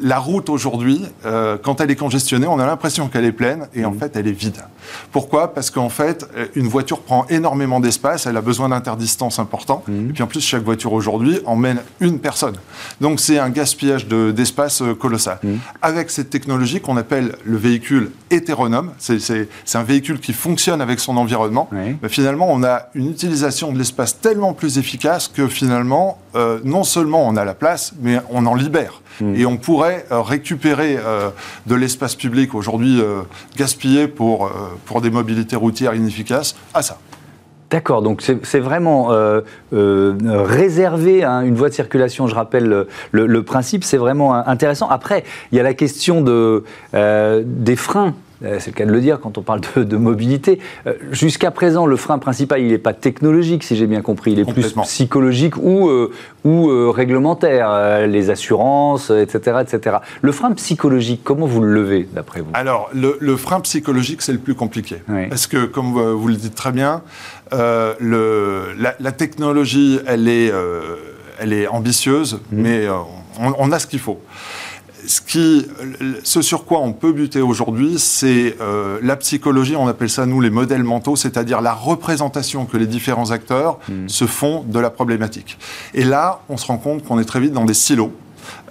la 0.00 0.18
route 0.18 0.48
aujourd'hui, 0.48 1.02
euh, 1.24 1.56
quand 1.62 1.80
elle 1.80 1.90
est 1.90 1.96
congestionnée, 1.96 2.46
on 2.46 2.58
a 2.58 2.66
l'impression 2.66 3.08
qu'elle 3.08 3.24
est 3.24 3.32
pleine 3.32 3.68
et 3.74 3.84
en 3.84 3.92
mmh. 3.92 3.98
fait 3.98 4.16
elle 4.16 4.26
est 4.26 4.32
vide. 4.32 4.56
Pourquoi? 5.12 5.52
Parce 5.54 5.70
qu'en 5.70 5.88
fait, 5.88 6.26
euh, 6.36 6.46
une 6.54 6.68
voiture 6.68 7.00
prend 7.00 7.26
énormément 7.28 7.80
d'espace, 7.80 8.26
elle 8.26 8.36
a 8.36 8.40
besoin 8.40 8.68
d'interdistance 8.68 9.38
important. 9.38 9.82
Mmh. 9.86 10.10
Et 10.10 10.12
puis 10.12 10.22
en 10.22 10.26
plus, 10.26 10.40
chaque 10.40 10.62
voiture 10.62 10.92
aujourd'hui 10.92 11.40
emmène 11.46 11.80
une 12.00 12.18
personne. 12.18 12.56
Donc 13.00 13.20
c'est 13.20 13.38
un 13.38 13.50
gaspillage 13.50 14.06
d'espace 14.06 14.82
euh, 14.82 14.94
colossal. 14.94 15.38
Mmh. 15.42 15.54
Avec 15.82 16.10
cette 16.10 16.30
technologie 16.30 16.80
qu'on 16.80 16.96
appelle 16.96 17.36
le 17.44 17.56
véhicule 17.56 18.10
hétéronome, 18.30 18.92
c'est 18.98 19.48
un 19.74 19.82
véhicule 19.82 20.20
qui 20.20 20.32
fonctionne 20.32 20.80
avec 20.80 21.00
son 21.00 21.16
environnement, 21.16 21.68
finalement 22.08 22.48
on 22.50 22.64
a 22.64 22.88
une 22.94 23.10
utilisation 23.10 23.72
de 23.72 23.78
l'espace 23.78 24.20
tellement 24.20 24.52
plus 24.52 24.78
efficace 24.78 25.28
que 25.28 25.46
finalement, 25.48 26.18
non 26.64 26.84
seulement 26.84 27.26
on 27.26 27.36
a 27.36 27.44
la 27.44 27.54
place, 27.54 27.92
mais 28.00 28.18
on 28.30 28.46
en 28.46 28.54
libère. 28.54 29.00
Et 29.22 29.46
on 29.46 29.56
pourrait 29.56 30.06
euh, 30.10 30.20
récupérer 30.20 30.98
euh, 30.98 31.30
de 31.66 31.74
l'espace 31.74 32.14
public 32.14 32.54
aujourd'hui 32.54 33.00
euh, 33.00 33.22
gaspillé 33.56 34.08
pour, 34.08 34.50
pour 34.84 35.00
des 35.00 35.10
mobilités 35.10 35.56
routières 35.56 35.94
inefficaces 35.94 36.56
à 36.74 36.82
ça. 36.82 36.98
D'accord, 37.68 38.00
donc 38.00 38.22
c'est 38.22 38.60
vraiment 38.60 39.08
réservé 39.72 41.24
à 41.24 41.42
une 41.42 41.56
voie 41.56 41.68
de 41.68 41.74
circulation, 41.74 42.28
je 42.28 42.34
rappelle 42.36 42.86
le, 43.10 43.42
principe, 43.42 43.82
c'est 43.82 43.96
vraiment 43.96 44.34
intéressant. 44.34 44.88
Après, 44.88 45.24
il 45.50 45.58
y 45.58 45.60
a 45.60 45.64
la 45.64 45.74
question 45.74 46.22
de, 46.22 46.62
des 46.92 47.76
freins 47.76 48.14
euh, 48.14 48.25
c'est 48.40 48.66
le 48.66 48.72
cas 48.72 48.84
de 48.84 48.92
le 48.92 49.00
dire 49.00 49.18
quand 49.20 49.38
on 49.38 49.42
parle 49.42 49.60
de, 49.76 49.96
mobilité. 49.96 50.60
Euh, 50.86 50.94
jusqu'à 51.10 51.50
présent, 51.50 51.86
le 51.86 51.96
frein 51.96 52.18
principal, 52.18 52.60
il 52.60 52.68
n'est 52.68 52.78
pas 52.78 52.92
technologique, 52.92 53.62
si 53.62 53.76
j'ai 53.76 53.86
bien 53.86 54.02
compris. 54.02 54.32
Il 54.32 54.40
est 54.40 54.44
plus 54.44 54.72
psychologique 54.82 55.56
ou, 55.56 55.88
euh, 55.88 56.12
ou 56.44 56.68
réglementaire, 56.90 58.06
les 58.06 58.30
assurances, 58.30 59.10
etc., 59.10 59.58
etc. 59.62 59.96
Le 60.20 60.32
frein 60.32 60.52
psychologique, 60.52 61.22
comment 61.24 61.46
vous 61.46 61.62
le 61.62 61.72
levez, 61.72 62.08
d'après 62.12 62.40
vous? 62.40 62.50
Alors, 62.54 62.90
le, 62.92 63.36
frein 63.36 63.60
psychologique, 63.60 64.22
c'est 64.22 64.32
le 64.32 64.38
plus 64.38 64.54
compliqué. 64.54 64.96
Parce 65.28 65.46
que, 65.46 65.64
comme 65.64 65.92
vous 65.92 66.28
le 66.28 66.36
dites 66.36 66.54
très 66.54 66.72
bien, 66.72 67.02
le, 67.52 68.74
la, 68.78 69.12
technologie, 69.12 70.00
elle 70.06 70.28
est, 70.28 70.52
elle 71.40 71.52
est 71.52 71.66
ambitieuse, 71.66 72.34
mmh. 72.34 72.38
mais 72.52 72.86
on 73.38 73.72
a 73.72 73.78
ce 73.78 73.86
qu'il 73.86 74.00
faut 74.00 74.20
ce, 75.06 75.20
qui, 75.20 75.66
ce 76.22 76.42
sur 76.42 76.64
quoi 76.64 76.80
on 76.80 76.92
peut 76.92 77.12
buter 77.12 77.40
aujourd'hui, 77.40 77.98
c'est 77.98 78.56
euh, 78.60 78.98
la 79.02 79.16
psychologie, 79.16 79.76
on 79.76 79.88
appelle 79.88 80.10
ça 80.10 80.26
nous 80.26 80.40
les 80.40 80.50
modèles 80.50 80.84
mentaux, 80.84 81.16
c'est-à-dire 81.16 81.60
la 81.60 81.72
représentation 81.72 82.66
que 82.66 82.76
les 82.76 82.86
différents 82.86 83.30
acteurs 83.30 83.78
hmm. 83.88 84.08
se 84.08 84.26
font 84.26 84.64
de 84.66 84.78
la 84.78 84.90
problématique. 84.90 85.58
Et 85.94 86.04
là, 86.04 86.40
on 86.48 86.56
se 86.56 86.66
rend 86.66 86.78
compte 86.78 87.04
qu'on 87.04 87.18
est 87.18 87.24
très 87.24 87.40
vite 87.40 87.52
dans 87.52 87.64
des 87.64 87.74
silos. 87.74 88.12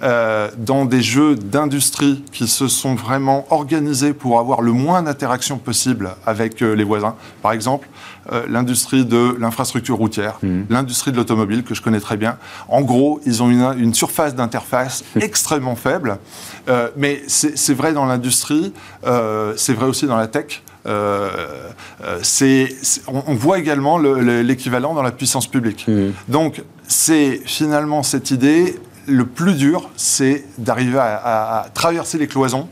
Euh, 0.02 0.50
dans 0.58 0.84
des 0.84 1.02
jeux 1.02 1.36
d'industrie 1.36 2.22
qui 2.32 2.48
se 2.48 2.68
sont 2.68 2.94
vraiment 2.94 3.46
organisés 3.50 4.12
pour 4.12 4.38
avoir 4.38 4.60
le 4.60 4.72
moins 4.72 5.02
d'interactions 5.02 5.56
possible 5.58 6.10
avec 6.26 6.62
euh, 6.62 6.74
les 6.74 6.84
voisins. 6.84 7.14
Par 7.42 7.52
exemple, 7.52 7.88
euh, 8.32 8.42
l'industrie 8.48 9.04
de 9.06 9.36
l'infrastructure 9.38 9.96
routière, 9.96 10.38
mmh. 10.42 10.62
l'industrie 10.68 11.12
de 11.12 11.16
l'automobile, 11.16 11.62
que 11.62 11.74
je 11.74 11.80
connais 11.80 12.00
très 12.00 12.16
bien. 12.16 12.36
En 12.68 12.82
gros, 12.82 13.20
ils 13.24 13.42
ont 13.42 13.50
une, 13.50 13.74
une 13.78 13.94
surface 13.94 14.34
d'interface 14.34 15.04
extrêmement 15.20 15.76
faible, 15.76 16.18
mais 16.96 17.22
c'est 17.26 17.74
vrai 17.74 17.92
dans 17.92 18.06
l'industrie, 18.06 18.72
c'est 19.56 19.72
vrai 19.72 19.86
aussi 19.86 20.06
dans 20.06 20.16
la 20.16 20.26
tech. 20.26 20.62
Euh, 20.86 22.18
c'est, 22.22 22.68
on, 23.08 23.34
voit 23.34 23.58
également 23.58 23.98
l'équivalent 23.98 24.94
dans 24.94 25.02
la 25.02 25.12
puissance 25.12 25.46
publique. 25.46 25.86
Mmh. 25.88 26.10
Donc, 26.28 26.62
c'est 26.86 27.40
finalement 27.44 28.02
cette 28.02 28.30
idée 28.30 28.76
le 29.06 29.24
plus 29.24 29.54
dur, 29.54 29.90
c'est 29.96 30.44
d'arriver 30.58 30.98
à, 30.98 31.66
traverser 31.74 32.18
les 32.18 32.26
cloisons, 32.26 32.68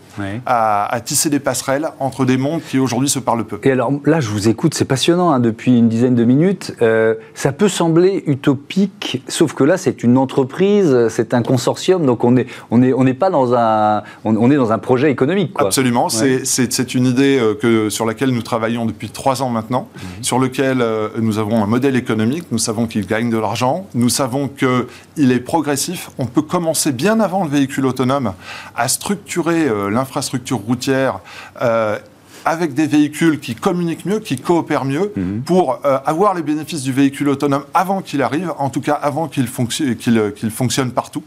à, 0.47 1.00
tisser 1.05 1.31
des 1.31 1.41
passerelles 1.41 1.88
entre 2.00 2.25
des 2.25 2.37
mondes 2.37 2.61
qui 2.69 2.79
aujourd'hui 2.79 3.09
se 3.09 3.19
parlent 3.19 3.45
peu. 3.45 3.59
Et 3.62 3.71
alors 3.71 3.93
là, 4.05 4.21
je 4.21 4.29
vous 4.29 4.49
écoute, 4.49 4.75
c'est 4.75 4.85
passionnant 4.85 5.31
hein, 5.31 5.41
depuis 5.41 5.76
une 5.76 5.88
dizaine 5.88 6.14
de 6.14 6.25
minutes. 6.25 6.75
Euh, 6.83 7.14
ça 7.35 7.53
peut 7.53 7.69
sembler 7.69 8.23
utopique, 8.26 9.23
sauf 9.29 9.55
que 9.55 9.64
là, 9.64 9.76
c'est 9.76 10.03
une 10.03 10.17
entreprise, 10.19 11.09
c'est 11.09 11.35
un 11.35 11.43
consortium, 11.43 12.07
donc 12.07 12.25
on 12.25 12.33
n'est 12.33 12.47
on 12.71 12.83
est, 12.83 12.93
on 12.93 13.07
est 13.07 13.14
pas 13.14 13.31
dans 13.31 13.55
un, 13.55 14.03
on, 14.25 14.50
est 14.50 14.57
dans 14.57 14.73
un 14.73 14.79
projet 14.79 15.11
économique. 15.11 15.53
Absolument, 15.57 16.09
c'est 16.09 16.95
une 16.95 17.07
idée 17.07 17.38
euh, 17.38 17.55
que, 17.55 17.88
sur 17.91 18.07
laquelle 18.07 18.31
nous 18.31 18.43
travaillons 18.43 18.87
depuis 18.87 19.11
trois 19.11 19.43
ans 19.43 19.50
maintenant, 19.50 19.88
mhm. 19.95 20.25
sur 20.25 20.38
lequel 20.38 20.81
euh, 20.81 21.09
nous 21.21 21.38
avons 21.38 21.62
un 21.62 21.67
modèle 21.67 21.97
économique, 21.97 22.45
nous 22.50 22.59
savons 22.59 22.87
qu'il 22.87 23.07
gagne 23.07 23.31
de 23.31 23.38
l'argent, 23.38 23.87
nous 23.95 24.09
savons 24.09 24.49
qu'il 24.49 25.33
est 25.33 25.41
progressif, 25.41 26.11
on 26.19 26.24
peut 26.26 26.43
commencer 26.43 26.93
bien 26.93 27.21
avant 27.21 27.45
le 27.45 27.50
véhicule 27.50 27.87
autonome 27.87 28.35
à 28.76 28.88
structurer 28.88 29.69
euh, 29.69 29.90
l'infrastructure 29.90 30.59
routière 30.59 31.21
euh, 31.62 31.99
avec 32.45 32.75
des 32.75 32.87
véhicules 32.87 33.40
qui 33.40 33.54
communiquent 33.54 34.04
mieux, 34.04 34.21
qui 34.21 34.37
coopèrent 34.37 34.85
mieux, 34.85 35.12
mhm. 35.16 35.43
pour 35.43 35.81
euh, 35.85 35.99
avoir 36.04 36.35
les 36.35 36.43
bénéfices 36.43 36.83
du 36.83 36.93
véhicule 36.93 37.28
autonome 37.28 37.64
avant 37.73 38.02
qu'il 38.02 38.23
arrive, 38.23 38.52
en 38.59 38.71
tout 38.71 38.81
cas 38.81 38.95
avant 38.95 39.28
qu'il 39.28 39.47
fonctionne 39.49 40.90
partout 40.93 41.23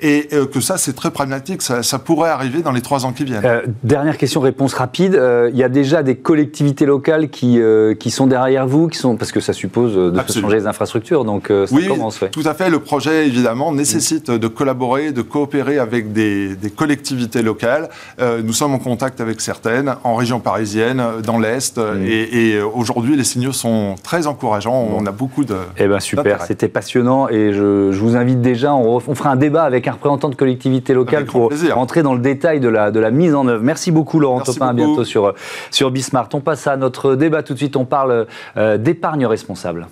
et 0.00 0.28
euh, 0.32 0.46
que 0.46 0.60
ça, 0.60 0.76
c'est 0.76 0.94
très 0.94 1.10
pragmatique. 1.10 1.62
Ça, 1.62 1.98
pourrait 1.98 2.30
arriver 2.30 2.62
dans 2.62 2.72
les 2.72 2.82
trois 2.82 3.06
ans 3.06 3.12
qui 3.12 3.24
viennent. 3.24 3.44
Euh, 3.44 3.62
dernière 3.82 4.18
question, 4.18 4.40
réponse 4.40 4.74
rapide. 4.74 5.14
Euh, 5.14 5.50
il 5.52 5.58
y 5.58 5.62
a 5.62 5.68
déjà 5.68 6.02
des 6.02 6.16
collectivités 6.16 6.84
locales 6.84 7.30
qui, 7.30 7.60
qui 7.98 8.10
sont 8.10 8.26
derrière 8.26 8.66
vous, 8.66 8.88
qui 8.88 8.98
sont, 8.98 9.16
parce 9.16 9.32
que 9.32 9.40
ça 9.40 9.52
suppose 9.52 9.94
de 9.94 10.32
changer 10.32 10.56
les 10.56 10.66
infrastructures, 10.66 11.24
donc 11.24 11.46
ça 11.48 11.64
oui, 11.72 11.86
commence. 11.86 12.20
Oui, 12.20 12.28
tout 12.30 12.42
à 12.44 12.54
fait. 12.54 12.70
Le 12.70 12.80
projet, 12.80 13.26
évidemment, 13.26 13.72
nécessite 13.72 14.30
de 14.30 14.48
collaborer, 14.48 15.12
de 15.12 15.22
coopérer 15.22 15.78
avec 15.78 16.12
des, 16.12 16.56
des 16.56 16.70
collectivités 16.70 17.42
locales. 17.42 17.88
nous 18.20 18.52
sommes 18.52 18.74
en 18.74 18.78
contact 18.78 19.20
avec 19.20 19.40
certaines, 19.40 19.94
en 20.04 20.14
région 20.14 20.40
parisienne, 20.40 21.02
dans 21.24 21.38
l'Est, 21.38 21.78
mm. 21.78 22.04
et, 22.06 22.60
aujourd'hui, 22.60 23.16
les 23.16 23.24
signaux 23.24 23.52
sont 23.52 23.94
très 24.02 24.26
encourageants. 24.26 24.88
On 24.96 25.06
a 25.06 25.12
beaucoup 25.12 25.44
de... 25.44 25.56
Eh 25.78 25.86
bien, 25.86 26.00
super. 26.00 26.42
C'était 26.42 26.68
passionnant, 26.68 27.28
et 27.28 27.52
je, 27.52 27.92
je, 27.92 27.98
vous 27.98 28.16
invite 28.16 28.40
déjà, 28.40 28.74
on, 28.74 28.96
on 29.06 29.14
fera 29.14 29.30
un 29.30 29.36
débat 29.36 29.64
avec 29.64 29.85
un 29.88 29.92
représentant 29.92 30.28
de 30.28 30.34
collectivité 30.34 30.94
locale 30.94 31.24
pour 31.26 31.50
rentrer 31.72 32.02
dans 32.02 32.14
le 32.14 32.20
détail 32.20 32.60
de 32.60 32.68
la, 32.68 32.90
de 32.90 33.00
la 33.00 33.10
mise 33.10 33.34
en 33.34 33.46
œuvre. 33.46 33.62
Merci 33.62 33.90
beaucoup 33.90 34.20
Laurent 34.20 34.40
Topin, 34.40 34.68
à 34.68 34.72
bientôt 34.72 35.04
sur, 35.04 35.34
sur 35.70 35.90
Bismart. 35.90 36.28
On 36.34 36.40
passe 36.40 36.66
à 36.66 36.76
notre 36.76 37.14
débat 37.14 37.42
tout 37.42 37.52
de 37.52 37.58
suite, 37.58 37.76
on 37.76 37.84
parle 37.84 38.26
euh, 38.56 38.78
d'épargne 38.78 39.26
responsable. 39.26 39.88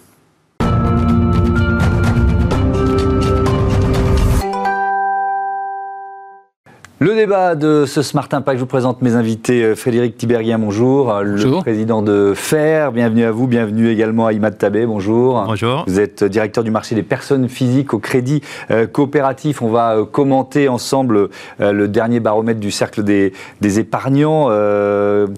Le 7.04 7.14
débat 7.14 7.54
de 7.54 7.84
ce 7.84 8.00
Smart 8.00 8.26
Impact, 8.32 8.56
je 8.56 8.62
vous 8.62 8.66
présente 8.66 9.02
mes 9.02 9.14
invités. 9.14 9.62
Euh, 9.62 9.75
Frédéric 9.75 10.16
Tiberien, 10.16 10.58
bonjour. 10.58 11.12
Euh, 11.12 11.23
le 11.23 11.61
président 11.61 12.00
de 12.00 12.32
FAIR, 12.34 12.92
bienvenue 12.92 13.25
à 13.25 13.30
vous. 13.30 13.46
Bienvenue 13.46 13.90
également 13.90 14.25
à 14.25 14.32
Imad 14.32 14.56
Tabé, 14.56 14.87
bonjour. 14.87 15.44
Bonjour. 15.46 15.84
Vous 15.87 16.00
êtes 16.00 16.25
directeur 16.25 16.64
du 16.64 16.70
marché 16.70 16.94
des 16.94 17.02
personnes 17.02 17.50
physiques 17.50 17.92
au 17.92 17.99
crédit 17.99 18.40
euh, 18.70 18.87
coopératif. 18.87 19.61
On 19.61 19.68
va 19.68 19.99
commenter 20.11 20.66
ensemble 20.68 21.28
le 21.61 21.88
dernier 21.88 22.20
baromètre 22.20 22.58
du 22.58 22.70
cercle 22.70 23.02
des, 23.02 23.34
épargnants 23.61 24.49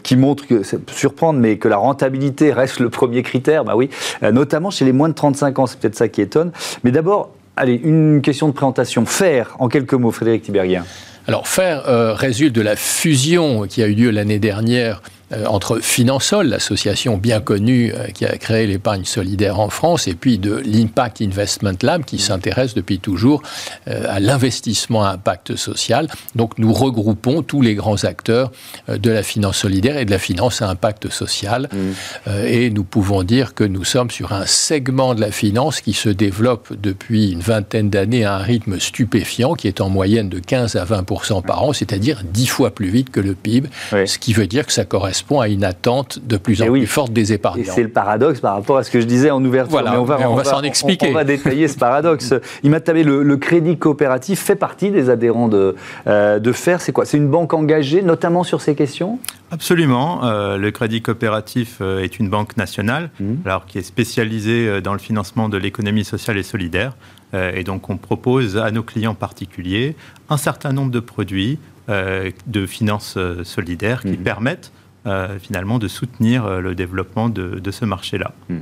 qui 0.04 0.14
montre 0.14 0.46
que, 0.46 0.62
ça 0.62 0.76
peut 0.76 0.92
surprendre, 0.92 1.40
mais 1.40 1.58
que 1.58 1.66
la 1.66 1.78
rentabilité 1.78 2.52
reste 2.52 2.78
le 2.78 2.90
premier 2.90 3.25
critère. 3.25 3.64
Bah 3.64 3.75
oui, 3.75 3.90
notamment 4.23 4.70
chez 4.70 4.85
les 4.85 4.92
moins 4.92 5.08
de 5.08 5.14
35 5.14 5.58
ans. 5.58 5.66
C'est 5.66 5.80
peut-être 5.80 5.96
ça 5.96 6.06
qui 6.06 6.20
étonne. 6.20 6.52
Mais 6.85 6.92
d'abord, 6.92 7.30
allez, 7.56 7.75
une 7.82 8.20
question 8.23 8.46
de 8.46 8.52
présentation. 8.52 9.04
FAIR, 9.04 9.56
en 9.58 9.66
quelques 9.66 9.94
mots, 9.94 10.12
Frédéric 10.12 10.42
Tiberien. 10.42 10.85
Alors, 11.28 11.49
faire 11.49 11.88
euh, 11.88 12.14
résulte 12.14 12.54
de 12.54 12.61
la 12.61 12.76
fusion 12.76 13.66
qui 13.66 13.83
a 13.83 13.87
eu 13.87 13.95
lieu 13.95 14.11
l'année 14.11 14.38
dernière 14.38 15.02
entre 15.49 15.80
Finansol, 15.80 16.47
l'association 16.47 17.16
bien 17.16 17.40
connue 17.40 17.92
euh, 17.92 18.06
qui 18.14 18.25
a 18.25 18.37
créé 18.37 18.66
l'épargne 18.66 19.04
solidaire 19.04 19.59
en 19.59 19.71
France, 19.71 20.06
et 20.06 20.14
puis 20.14 20.38
de 20.38 20.62
l'Impact 20.64 21.21
Investment 21.21 21.75
Lab 21.83 22.04
qui 22.04 22.18
s'intéresse 22.18 22.75
depuis 22.75 23.00
toujours 23.00 23.42
euh, 23.88 24.04
à 24.09 24.21
l'investissement 24.21 25.04
à 25.04 25.11
impact 25.11 25.56
social. 25.56 26.09
Donc 26.37 26.59
nous 26.59 26.73
regroupons 26.73 27.42
tous 27.42 27.61
les 27.61 27.75
grands 27.75 28.04
acteurs 28.04 28.52
de 28.88 29.11
la 29.11 29.23
finance 29.23 29.59
solidaire 29.59 29.97
et 29.97 30.04
de 30.04 30.11
la 30.11 30.18
finance 30.18 30.62
à 30.62 30.68
impact 30.68 31.11
social. 31.11 31.68
Mmh. 31.73 32.30
Et 32.47 32.71
nous 32.71 32.85
pouvons 32.85 33.23
dire 33.23 33.54
que 33.54 33.64
nous 33.64 33.85
sommes 33.85 34.11
sur 34.11 34.33
un 34.33 34.47
segment 34.47 35.14
de 35.14 35.21
la 35.21 35.30
finance 35.30 35.80
qui 35.80 35.92
se 35.92 36.09
développe 36.09 36.73
depuis 36.80 37.33
une 37.33 37.40
vingtaine 37.40 37.90
d'années 37.90 38.25
à 38.25 38.35
un 38.35 38.42
rythme 38.42 38.78
stupéfiant, 38.78 39.54
qui 39.54 39.68
est 39.68 39.80
en 39.80 39.88
moyenne 39.88 40.28
de 40.28 40.38
15 40.38 40.76
à 40.76 40.85
20% 40.85 41.42
par 41.42 41.62
an, 41.62 41.73
c'est-à-dire 41.73 42.23
10 42.25 42.47
fois 42.47 42.75
plus 42.75 42.88
vite 42.88 43.11
que 43.11 43.21
le 43.21 43.35
PIB, 43.35 43.68
ce 43.90 44.18
qui 44.18 44.33
veut 44.33 44.47
dire 44.47 44.66
que 44.66 44.73
ça 44.73 44.85
correspond 44.85 45.15
correspond 45.16 45.40
à 45.40 45.49
une 45.49 45.64
attente 45.64 46.18
de 46.23 46.37
plus 46.37 46.62
en 46.62 46.66
plus 46.66 46.87
forte 46.87 47.12
des 47.12 47.32
épargnants. 47.32 47.62
Et 47.62 47.66
c'est 47.66 47.82
le 47.82 47.88
paradoxe 47.88 48.40
par 48.40 48.54
rapport 48.54 48.76
à 48.76 48.82
ce 48.82 48.90
que 48.90 49.00
je 49.00 49.06
disais 49.06 49.30
en 49.30 49.42
ouverture. 49.44 49.70
Voilà, 49.70 49.92
mais 49.92 49.96
on 49.96 50.04
va, 50.04 50.18
on, 50.28 50.35
va, 50.35 50.44
s'en 50.44 50.62
expliquer. 50.62 51.08
On, 51.11 51.14
va 51.14 51.25
détailler 51.25 51.68
ce 51.68 51.78
paradoxe. 51.78 52.35
Il 52.62 52.70
m'a 52.70 52.80
le, 52.87 53.23
le 53.23 53.37
crédit 53.37 53.78
coopératif 53.78 54.40
fait 54.40 54.56
partie 54.56 54.90
des 54.90 55.11
adhérents 55.11 55.49
de, 55.49 55.75
euh, 56.06 56.38
de 56.38 56.52
FAIR. 56.52 56.80
C'est 56.80 56.92
quoi? 56.92 57.04
C'est 57.04 57.16
une 57.16 57.28
banque 57.28 57.54
engagée, 57.54 58.02
notamment 58.02 58.44
sur 58.44 58.61
ces 58.61 58.75
questions? 58.75 59.18
Absolument. 59.50 60.25
Euh, 60.25 60.58
le 60.58 60.70
crédit 60.70 61.02
coopératif 61.02 61.78
euh, 61.80 62.02
est 62.02 62.18
une 62.18 62.28
banque 62.28 62.56
nationale, 62.56 63.11
mmh. 63.18 63.35
alors 63.44 63.66
qui 63.66 63.78
est 63.78 63.82
spécialisée 63.82 64.80
dans 64.80 64.92
le 64.92 64.99
financement 64.99 65.49
de 65.49 65.56
l'économie 65.56 66.04
sociale 66.04 66.37
et 66.37 66.42
solidaire. 66.42 66.92
et 67.32 67.64
donc, 67.64 67.90
on 67.90 67.96
propose 67.96 68.56
à 68.56 68.70
nos 68.70 68.82
clients 68.82 69.14
particuliers 69.14 69.96
un 70.28 70.37
certain 70.37 70.73
nombre 70.73 70.90
de 70.90 71.00
produits 71.00 71.58
de 71.88 72.66
finances 72.66 73.18
solidaires 73.44 74.02
qui 74.02 74.18
mmh. 74.18 74.23
permettent 74.23 74.73
euh, 75.06 75.38
finalement 75.40 75.78
de 75.78 75.86
soutenir 75.86 76.46
euh, 76.46 76.60
le 76.60 76.75
développement 76.75 77.28
de, 77.28 77.70
ce 77.70 77.84
marché-là. 77.84 78.32
Hmm. 78.48 78.58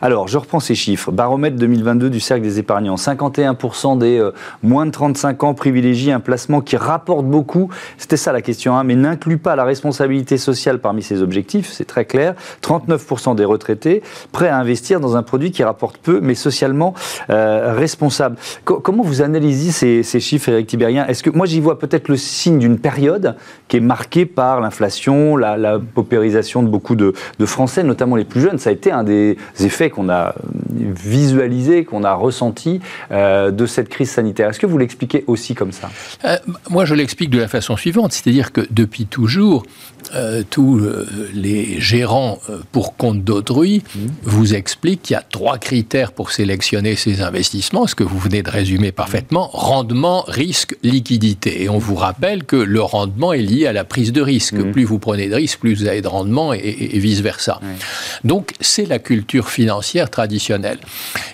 Alors, 0.00 0.28
je 0.28 0.38
reprends 0.38 0.60
ces 0.60 0.76
chiffres. 0.76 1.10
Baromètre 1.10 1.56
2022 1.56 2.08
du 2.08 2.20
Cercle 2.20 2.44
des 2.44 2.60
épargnants. 2.60 2.94
51% 2.94 3.98
des 3.98 4.18
euh, 4.18 4.30
moins 4.62 4.86
de 4.86 4.92
35 4.92 5.42
ans 5.42 5.54
privilégient 5.54 6.12
un 6.12 6.20
placement 6.20 6.60
qui 6.60 6.76
rapporte 6.76 7.26
beaucoup. 7.26 7.68
C'était 7.96 8.16
ça 8.16 8.30
la 8.30 8.42
question, 8.42 8.76
hein, 8.76 8.84
mais 8.84 8.94
n'inclut 8.94 9.38
pas 9.38 9.56
la 9.56 9.64
responsabilité 9.64 10.38
sociale 10.38 10.78
parmi 10.78 11.02
ses 11.02 11.20
objectifs, 11.20 11.68
c'est 11.72 11.84
très 11.86 12.04
clair. 12.04 12.34
39% 12.62 13.34
des 13.34 13.44
retraités 13.44 14.02
prêts 14.30 14.48
à 14.48 14.56
investir 14.56 15.00
dans 15.00 15.16
un 15.16 15.24
produit 15.24 15.50
qui 15.50 15.64
rapporte 15.64 15.96
peu, 15.98 16.20
mais 16.20 16.34
socialement 16.34 16.94
responsable. 17.28 18.36
comment 18.64 19.02
vous 19.02 19.22
analysez 19.22 20.02
ces, 20.02 20.20
chiffres, 20.20 20.50
Eric 20.50 20.66
Tibérien 20.66 21.06
Est-ce 21.06 21.22
que 21.22 21.30
moi 21.30 21.46
j'y 21.46 21.60
vois 21.60 21.78
peut-être 21.78 22.08
le 22.08 22.16
signe 22.16 22.58
d'une 22.58 22.78
période 22.78 23.36
qui 23.68 23.78
est 23.78 23.80
marquée 23.80 24.26
par 24.26 24.60
l'inflation, 24.60 25.36
la, 25.36 25.56
la 25.56 25.80
paupérisation 25.88 26.62
de 26.62 26.68
beaucoup 26.68 26.96
de, 26.96 27.12
Français, 27.44 27.82
notamment 27.82 28.16
les 28.16 28.24
plus 28.24 28.40
jeunes. 28.40 28.58
Ça 28.58 28.70
a 28.70 28.72
été 28.72 28.92
un 28.92 29.04
des 29.04 29.36
effets 29.60 29.90
qu'on 29.90 30.08
a 30.08 30.34
visualisé, 30.78 31.84
qu'on 31.84 32.04
a 32.04 32.14
ressenti 32.14 32.80
euh, 33.10 33.50
de 33.50 33.66
cette 33.66 33.88
crise 33.88 34.10
sanitaire. 34.10 34.50
Est-ce 34.50 34.60
que 34.60 34.66
vous 34.66 34.78
l'expliquez 34.78 35.24
aussi 35.26 35.54
comme 35.54 35.72
ça? 35.72 35.90
Euh, 36.24 36.36
Moi, 36.70 36.84
je 36.84 36.94
l'explique 36.94 37.30
de 37.30 37.38
la 37.38 37.48
façon 37.48 37.76
suivante, 37.76 38.12
c'est-à-dire 38.12 38.52
que 38.52 38.62
depuis 38.70 39.06
toujours, 39.06 39.64
euh, 40.14 40.42
tous 40.48 40.80
les 41.34 41.80
gérants 41.80 42.38
pour 42.72 42.96
compte 42.96 43.24
d'autrui 43.24 43.82
mmh. 43.82 43.98
vous 44.22 44.54
expliquent 44.54 45.02
qu'il 45.02 45.14
y 45.14 45.16
a 45.16 45.22
trois 45.22 45.58
critères 45.58 46.12
pour 46.12 46.30
sélectionner 46.30 46.96
ces 46.96 47.20
investissements, 47.22 47.86
ce 47.86 47.94
que 47.94 48.04
vous 48.04 48.18
venez 48.18 48.42
de 48.42 48.50
résumer 48.50 48.92
parfaitement, 48.92 49.48
rendement, 49.52 50.24
risque, 50.26 50.76
liquidité. 50.82 51.62
Et 51.62 51.68
on 51.68 51.78
vous 51.78 51.94
rappelle 51.94 52.44
que 52.44 52.56
le 52.56 52.80
rendement 52.80 53.32
est 53.32 53.42
lié 53.42 53.66
à 53.66 53.72
la 53.72 53.84
prise 53.84 54.12
de 54.12 54.20
risque. 54.20 54.54
Mmh. 54.54 54.72
Plus 54.72 54.84
vous 54.84 54.98
prenez 54.98 55.28
de 55.28 55.34
risque, 55.34 55.58
plus 55.58 55.77
vous 55.78 55.88
avez 55.88 56.02
de 56.02 56.08
rendement 56.08 56.52
et, 56.52 56.98
vice-versa. 56.98 57.60
Donc 58.24 58.52
c'est 58.60 58.86
la 58.86 58.98
culture 58.98 59.48
financière 59.48 60.10
traditionnelle. 60.10 60.78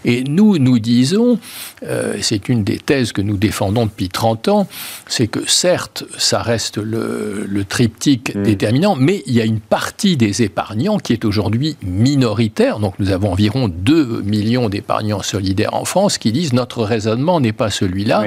Et 0.05 0.25
nous, 0.25 0.59
nous 0.59 0.79
disons, 0.79 1.39
euh, 1.85 2.17
c'est 2.21 2.49
une 2.49 2.65
des 2.65 2.79
thèses 2.79 3.13
que 3.13 3.23
nous 3.23 3.37
défendons 3.37 3.87
depuis 3.87 4.09
30 4.09 4.49
ans, 4.49 4.67
c'est 5.07 5.27
que 5.27 5.49
certes, 5.49 6.05
ça 6.19 6.43
reste 6.43 6.79
le, 6.79 7.65
triptyque 7.69 8.35
mm. 8.35 8.43
déterminant, 8.43 8.95
mais 8.97 9.23
il 9.27 9.33
y 9.33 9.41
a 9.41 9.45
une 9.45 9.61
partie 9.61 10.17
des 10.17 10.43
épargnants 10.43 10.99
qui 10.99 11.13
est 11.13 11.25
aujourd'hui 11.25 11.77
minoritaire. 11.83 12.79
Donc 12.79 12.95
nous 12.99 13.11
avons 13.11 13.33
environ 13.33 13.69
2 13.69 14.23
millions 14.23 14.69
d'épargnants 14.69 15.23
solidaires 15.23 15.75
en 15.75 15.85
France 15.85 16.19
qui 16.19 16.33
disent 16.33 16.53
notre 16.53 16.85
raisonnement 16.85 17.41
n'est 17.41 17.53
pas 17.53 17.71
celui-là. 17.71 18.25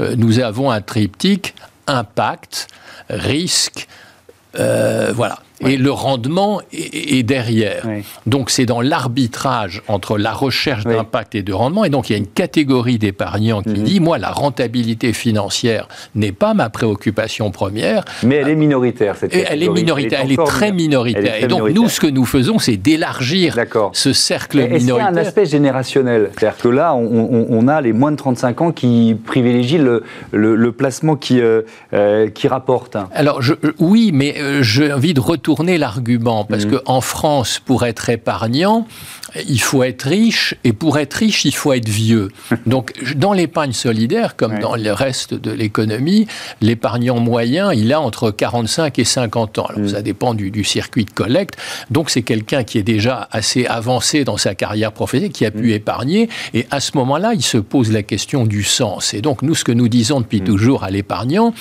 Euh, 0.00 0.16
nous 0.16 0.40
avons 0.40 0.70
un 0.70 0.80
triptyque 0.80 1.54
impact, 1.86 2.68
risque, 3.08 3.86
euh, 4.58 5.12
voilà. 5.14 5.38
Et 5.60 5.76
le 5.76 5.90
rendement 5.90 6.60
est, 6.72 7.22
derrière. 7.22 7.86
Donc 8.26 8.50
c'est 8.50 8.66
dans 8.66 8.80
l'arbitrage 8.80 9.82
entre 9.88 10.16
la 10.16 10.32
recherche 10.32 10.84
d'impact 10.84 11.34
et 11.34 11.42
de 11.42 11.52
rendement. 11.52 11.84
Et 11.84 11.90
donc 11.90 12.08
il 12.08 12.12
y 12.14 12.16
a 12.16 12.18
une 12.18 12.26
catégorie 12.26 12.98
d'épargnants 12.98 13.62
qui 13.62 13.80
mhm. 13.80 13.82
dit, 13.82 14.00
moi, 14.00 14.18
la 14.18 14.30
rentabilité 14.30 15.12
financière 15.12 15.88
n'est 16.14 16.32
pas 16.32 16.54
ma 16.54 16.70
préoccupation 16.70 17.50
première. 17.50 18.04
Mais 18.22 18.36
elle 18.36 18.48
est 18.48 18.54
minoritaire, 18.54 19.16
cette 19.16 19.32
catégorie. 19.32 19.52
Elle 19.52 19.62
est 19.62 19.68
minoritaire, 19.68 20.20
elle 20.24 20.32
est, 20.32 20.46
très 20.46 20.72
minoritaire. 20.72 21.42
et 21.42 21.46
donc 21.46 21.70
nous, 21.70 21.88
ce 21.88 22.00
que 22.00 22.06
nous 22.06 22.24
faisons, 22.24 22.58
c'est 22.58 22.76
d'élargir 22.76 23.56
ce 23.92 24.12
cercle 24.12 24.58
minoritaire. 24.58 24.78
Qu'il 24.78 24.96
y 24.96 25.00
a 25.00 25.06
un 25.08 25.16
aspect 25.16 25.46
générationnel? 25.46 26.30
C'est-à-dire 26.36 26.58
que 26.58 26.68
là, 26.68 26.94
on, 26.94 27.68
a 27.68 27.80
les 27.80 27.92
moins 27.92 28.10
de 28.12 28.16
35 28.16 28.60
ans 28.62 28.72
qui 28.72 29.16
privilégient 29.26 29.78
le, 29.78 30.02
le, 30.32 30.72
placement 30.72 31.16
qui, 31.16 31.40
euh, 31.40 31.62
euh, 31.92 32.28
qui 32.28 32.48
rapporte. 32.48 32.96
Alors 33.14 33.42
je, 33.42 33.54
oui, 33.78 34.10
mais 34.14 34.36
euh, 34.38 34.62
j'ai 34.62 34.92
envie 34.92 35.14
de 35.14 35.20
retourner 35.20 35.49
l'argument, 35.78 36.44
parce 36.44 36.66
mhm. 36.66 36.80
qu'en 36.80 37.00
France, 37.00 37.60
pour 37.64 37.84
être 37.84 38.08
épargnant, 38.08 38.86
il 39.48 39.60
faut 39.60 39.82
être 39.82 40.02
riche, 40.02 40.54
et 40.64 40.72
pour 40.72 40.98
être 40.98 41.14
riche, 41.14 41.44
il 41.44 41.54
faut 41.54 41.72
être 41.72 41.88
vieux. 41.88 42.28
Donc, 42.66 42.92
dans 43.14 43.32
l'épargne 43.32 43.72
solidaire, 43.72 44.36
comme 44.36 44.58
dans 44.58 44.76
le 44.76 44.92
reste 44.92 45.34
de 45.34 45.50
l'économie, 45.50 46.26
l'épargnant 46.60 47.18
moyen, 47.20 47.72
il 47.72 47.92
a 47.92 48.00
entre 48.00 48.30
45 48.30 48.98
et 48.98 49.04
50 49.04 49.58
ans. 49.58 49.66
Alors, 49.66 49.80
mm. 49.80 49.88
ça 49.88 50.02
dépend 50.02 50.34
du, 50.34 50.64
circuit 50.64 51.04
de 51.04 51.10
collecte. 51.10 51.56
Donc, 51.90 52.10
c'est 52.10 52.22
quelqu'un 52.22 52.64
qui 52.64 52.78
est 52.78 52.82
déjà 52.82 53.28
assez 53.30 53.66
avancé 53.66 54.24
dans 54.24 54.36
sa 54.36 54.54
carrière 54.54 54.92
professionnelle, 54.92 55.32
qui 55.32 55.46
a 55.46 55.50
pu 55.50 55.68
mm. 55.68 55.74
épargner, 55.74 56.28
et 56.54 56.66
à 56.70 56.80
ce 56.80 56.96
moment-là, 56.96 57.32
il 57.34 57.42
se 57.42 57.58
pose 57.58 57.92
la 57.92 58.02
question 58.02 58.46
du 58.46 58.62
sens. 58.62 59.14
Et 59.14 59.20
donc, 59.20 59.42
nous, 59.42 59.54
ce 59.54 59.64
que 59.64 59.72
nous 59.72 59.88
disons 59.88 60.20
depuis 60.20 60.40
mm. 60.40 60.44
toujours 60.44 60.84
à 60.84 60.90
l'épargnant, 60.90 61.54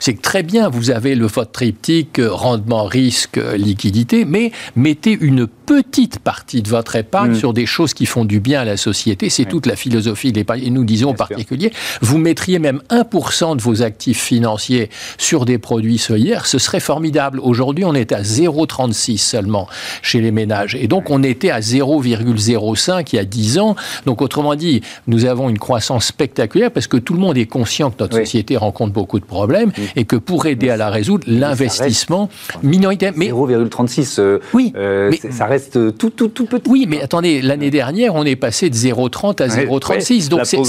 c'est 0.00 0.14
que 0.14 0.22
très 0.22 0.42
bien, 0.42 0.68
vous 0.68 0.90
avez 0.90 1.14
le 1.14 1.26
vote 1.26 1.52
triptyque 1.52 2.20
rendement, 2.20 2.84
risque, 2.84 3.40
liquidité, 3.56 4.24
mais 4.24 4.52
mettez 4.74 5.16
une 5.20 5.46
petite 5.66 6.20
partie 6.20 6.62
de 6.62 6.68
votre 6.68 6.96
épargne 6.96 7.32
mm. 7.32 7.36
sur 7.36 7.52
des 7.52 7.66
choses 7.66 7.92
qui 7.92 8.06
font 8.06 8.24
du 8.24 8.40
bien 8.40 8.60
à 8.60 8.64
la 8.64 8.76
société. 8.76 9.28
C'est 9.28 9.44
toute 9.44 9.66
la 9.66 9.76
philosophie 9.76 10.32
de 10.32 10.38
l'épargne. 10.38 10.62
Et 10.64 10.70
nous 10.70 10.84
disons 10.84 11.10
en 11.10 11.14
particulier, 11.14 11.72
vous 12.00 12.18
mettriez 12.18 12.58
même 12.58 12.80
1% 12.90 13.56
de 13.56 13.62
vos 13.62 13.82
actifs 13.82 14.22
financiers 14.22 14.90
sur 15.18 15.44
des 15.44 15.58
produits 15.58 15.98
solidaires, 15.98 16.46
ce 16.46 16.58
serait 16.58 16.80
formidable. 16.80 17.40
Aujourd'hui, 17.40 17.84
on 17.84 17.94
est 17.94 18.12
à 18.12 18.22
0,36 18.22 19.18
seulement 19.18 19.68
chez 20.02 20.20
les 20.20 20.30
ménages. 20.30 20.76
Et 20.76 20.88
donc, 20.88 21.10
on 21.10 21.22
était 21.22 21.50
à 21.50 21.60
0,05 21.60 23.08
il 23.12 23.16
y 23.16 23.18
a 23.18 23.24
10 23.24 23.58
ans. 23.58 23.76
Donc, 24.04 24.22
autrement 24.22 24.54
dit, 24.54 24.82
nous 25.06 25.24
avons 25.24 25.48
une 25.48 25.58
croissance 25.58 26.06
spectaculaire 26.06 26.70
parce 26.70 26.86
que 26.86 26.96
tout 26.96 27.14
le 27.14 27.20
monde 27.20 27.36
est 27.36 27.46
conscient 27.46 27.90
que 27.90 27.96
notre 28.00 28.16
société 28.16 28.56
rencontre 28.56 28.92
beaucoup 28.92 29.18
de 29.18 29.24
problèmes 29.24 29.72
et 29.96 30.04
que 30.04 30.16
pour 30.16 30.46
aider 30.46 30.70
à 30.70 30.76
la 30.76 30.90
résoudre, 30.90 31.24
l'investissement 31.26 32.28
minoritaire. 32.62 33.12
Mais 33.16 33.28
0,36, 33.28 34.20
euh, 34.20 34.38
oui, 34.52 34.72
euh, 34.76 35.12
ça 35.30 35.46
reste 35.46 35.55
tout, 35.58 36.10
tout, 36.10 36.28
tout 36.28 36.46
petit. 36.46 36.70
Oui, 36.70 36.86
mais 36.88 37.02
attendez, 37.02 37.42
l'année 37.42 37.70
dernière, 37.70 38.14
on 38.14 38.24
est 38.24 38.36
passé 38.36 38.70
de 38.70 38.74
0,30 38.74 39.42
à 39.42 39.48
0,36. 39.48 40.28
donc 40.28 40.40
c'est 40.44 40.62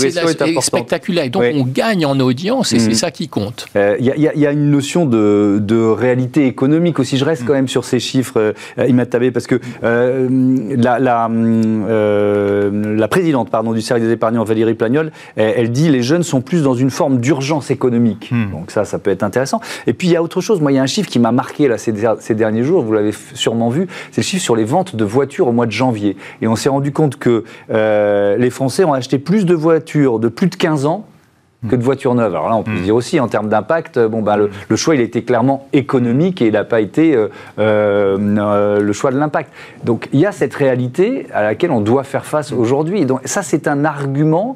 spectaculaire. 0.62 1.30
donc 1.30 1.44
on 1.54 1.64
gagne 1.64 2.06
en 2.06 2.20
audience 2.20 2.74
et 2.74 2.80
c'est 2.80 2.90
mhm. 2.90 2.96
ça 2.96 3.12
qui 3.12 3.28
compte. 3.28 3.68
Il 3.76 3.80
euh, 3.80 3.98
y, 4.00 4.46
a 4.46 4.52
une 4.52 4.72
notion 4.72 5.06
de, 5.06 5.60
de, 5.62 5.78
réalité 5.78 6.46
économique 6.46 7.00
aussi. 7.00 7.18
Je 7.18 7.26
reste 7.26 7.42
mhm. 7.42 7.48
quand 7.48 7.54
même 7.54 7.68
sur 7.68 7.86
ces 7.86 8.00
chiffres, 8.00 8.54
euh, 8.78 8.88
Imatabé, 8.88 9.32
parce 9.32 9.48
que 9.48 9.60
euh, 9.84 10.28
la, 10.76 11.00
la, 11.00 11.30
la, 11.30 13.08
présidente 13.08 13.50
pardon, 13.50 13.74
du 13.74 13.82
service 13.82 14.06
des 14.06 14.14
épargnants, 14.14 14.44
Valérie 14.44 14.76
Plagnol, 14.76 15.12
elle, 15.36 15.72
dit 15.72 15.90
les 15.90 16.02
jeunes 16.02 16.24
sont 16.24 16.42
plus 16.42 16.64
dans 16.64 16.76
une 16.76 16.92
forme 16.92 17.20
d'urgence 17.20 17.72
économique. 17.72 18.32
Mhm. 18.32 18.52
Donc 18.52 18.72
ça, 18.72 18.86
ça 18.86 19.00
peut 19.00 19.12
être 19.12 19.24
intéressant. 19.24 19.62
Et 19.86 19.94
puis 19.94 20.08
il 20.08 20.12
y 20.12 20.16
a 20.16 20.24
autre 20.24 20.42
chose. 20.42 20.62
Moi, 20.62 20.72
il 20.72 20.76
y 20.76 20.80
a 20.80 20.84
un 20.84 20.88
chiffre 20.88 21.10
qui 21.10 21.20
m'a 21.20 21.32
marqué 21.32 21.68
là, 21.68 21.78
ces, 21.78 21.94
ces 22.20 22.36
derniers 22.36 22.64
jours, 22.64 22.84
vous 22.84 22.94
l'avez 22.94 23.14
sûrement 23.34 23.70
vu, 23.70 23.88
c'est 24.12 24.22
le 24.22 24.26
chiffre 24.26 24.44
sur 24.44 24.56
les 24.56 24.64
ventes 24.64 24.77
de 24.84 25.06
voitures 25.06 25.48
au 25.48 25.52
mois 25.52 25.66
de 25.66 25.72
janvier. 25.72 26.18
Et 26.42 26.48
on 26.48 26.56
s'est 26.56 26.70
rendu 26.70 26.92
compte 26.92 27.18
que 27.18 27.44
euh, 27.72 28.38
les 28.38 28.50
Français 28.50 28.84
ont 28.84 28.94
acheté 28.94 29.20
plus 29.20 29.46
de 29.46 29.54
voitures 29.54 30.20
de 30.20 30.28
plus 30.28 30.48
de 30.48 30.56
15 30.56 30.86
ans 30.86 31.06
que 31.68 31.76
de 31.76 31.84
voitures 31.84 32.14
neuves. 32.14 32.36
Alors 32.36 32.50
là, 32.50 32.56
on 32.56 32.64
peut 32.64 32.72
hmm. 32.72 32.84
dire 32.84 32.96
aussi, 32.96 33.20
en 33.20 33.28
termes 33.28 33.50
d'impact, 33.50 33.98
bon, 34.00 34.22
bah, 34.22 34.38
le, 34.38 34.76
choix, 34.76 34.94
il 34.94 35.02
était 35.02 35.24
clairement 35.24 35.68
économique 35.74 36.42
et 36.42 36.48
il 36.48 36.54
n'a 36.54 36.64
pas 36.64 36.82
été 36.82 37.16
euh, 37.16 37.30
euh, 37.58 38.80
le 38.80 38.94
choix 38.94 39.12
de 39.12 39.18
l'impact. 39.18 39.52
Donc 39.84 40.08
il 40.14 40.20
y 40.20 40.26
a 40.28 40.32
cette 40.32 40.54
réalité 40.54 41.26
à 41.34 41.42
laquelle 41.42 41.72
on 41.72 41.82
doit 41.82 42.04
faire 42.04 42.26
face 42.26 42.52
aujourd'hui. 42.52 43.06
Donc 43.06 43.22
ça, 43.26 43.42
c'est 43.42 43.68
un 43.68 43.86
argument 43.86 44.56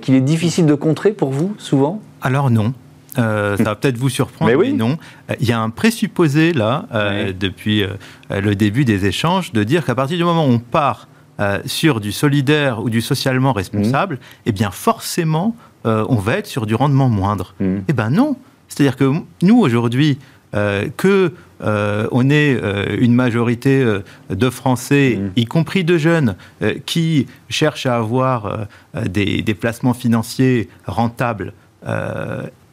qu'il 0.00 0.14
est 0.14 0.22
difficile 0.22 0.66
de 0.66 0.74
contrer 0.74 1.12
pour 1.12 1.30
vous, 1.30 1.54
souvent? 1.58 2.00
Alors 2.22 2.50
non. 2.50 2.72
Euh, 3.18 3.56
ça 3.56 3.64
va 3.64 3.74
peut-être 3.74 3.98
vous 3.98 4.08
surprendre, 4.08 4.50
mais, 4.50 4.56
oui. 4.56 4.72
non. 4.72 4.98
Euh, 5.30 5.34
il 5.40 5.48
y 5.48 5.52
a 5.52 5.60
un 5.60 5.70
présupposé 5.70 6.52
là, 6.52 6.86
euh, 6.94 7.32
depuis 7.38 7.84
le 8.30 8.54
début 8.54 8.84
des 8.84 9.06
échanges, 9.06 9.52
de 9.52 9.64
dire 9.64 9.84
qu'à 9.84 9.94
partir 9.94 10.16
du 10.16 10.24
moment 10.24 10.46
où 10.46 10.50
on 10.50 10.58
part 10.58 11.08
sur 11.64 12.00
du 12.00 12.12
solidaire 12.12 12.82
ou 12.82 12.90
du 12.90 13.00
socialement 13.00 13.54
responsable, 13.54 14.16
mmh. 14.16 14.44
eh 14.46 14.52
bien 14.52 14.70
forcément, 14.70 15.56
on 15.84 16.16
va 16.16 16.36
être 16.36 16.46
sur 16.46 16.66
du 16.66 16.74
rendement 16.74 17.08
moindre. 17.08 17.54
Mmh. 17.60 17.76
Eh 17.88 17.92
bien 17.94 18.10
non. 18.10 18.36
C'est-à-dire 18.68 18.96
que 18.96 19.10
nous, 19.42 19.58
aujourd'hui, 19.58 20.18
que 20.52 21.32
on 21.62 22.30
est 22.30 22.60
une 22.98 23.14
majorité 23.14 24.00
de 24.28 24.50
Français, 24.50 25.18
mmh. 25.18 25.30
y 25.36 25.44
compris 25.46 25.82
de 25.82 25.96
jeunes, 25.96 26.36
qui 26.84 27.26
cherchent 27.48 27.86
à 27.86 27.96
avoir 27.96 28.66
des, 28.94 29.40
des, 29.40 29.54
placements 29.54 29.94
financiers 29.94 30.68
rentables 30.84 31.54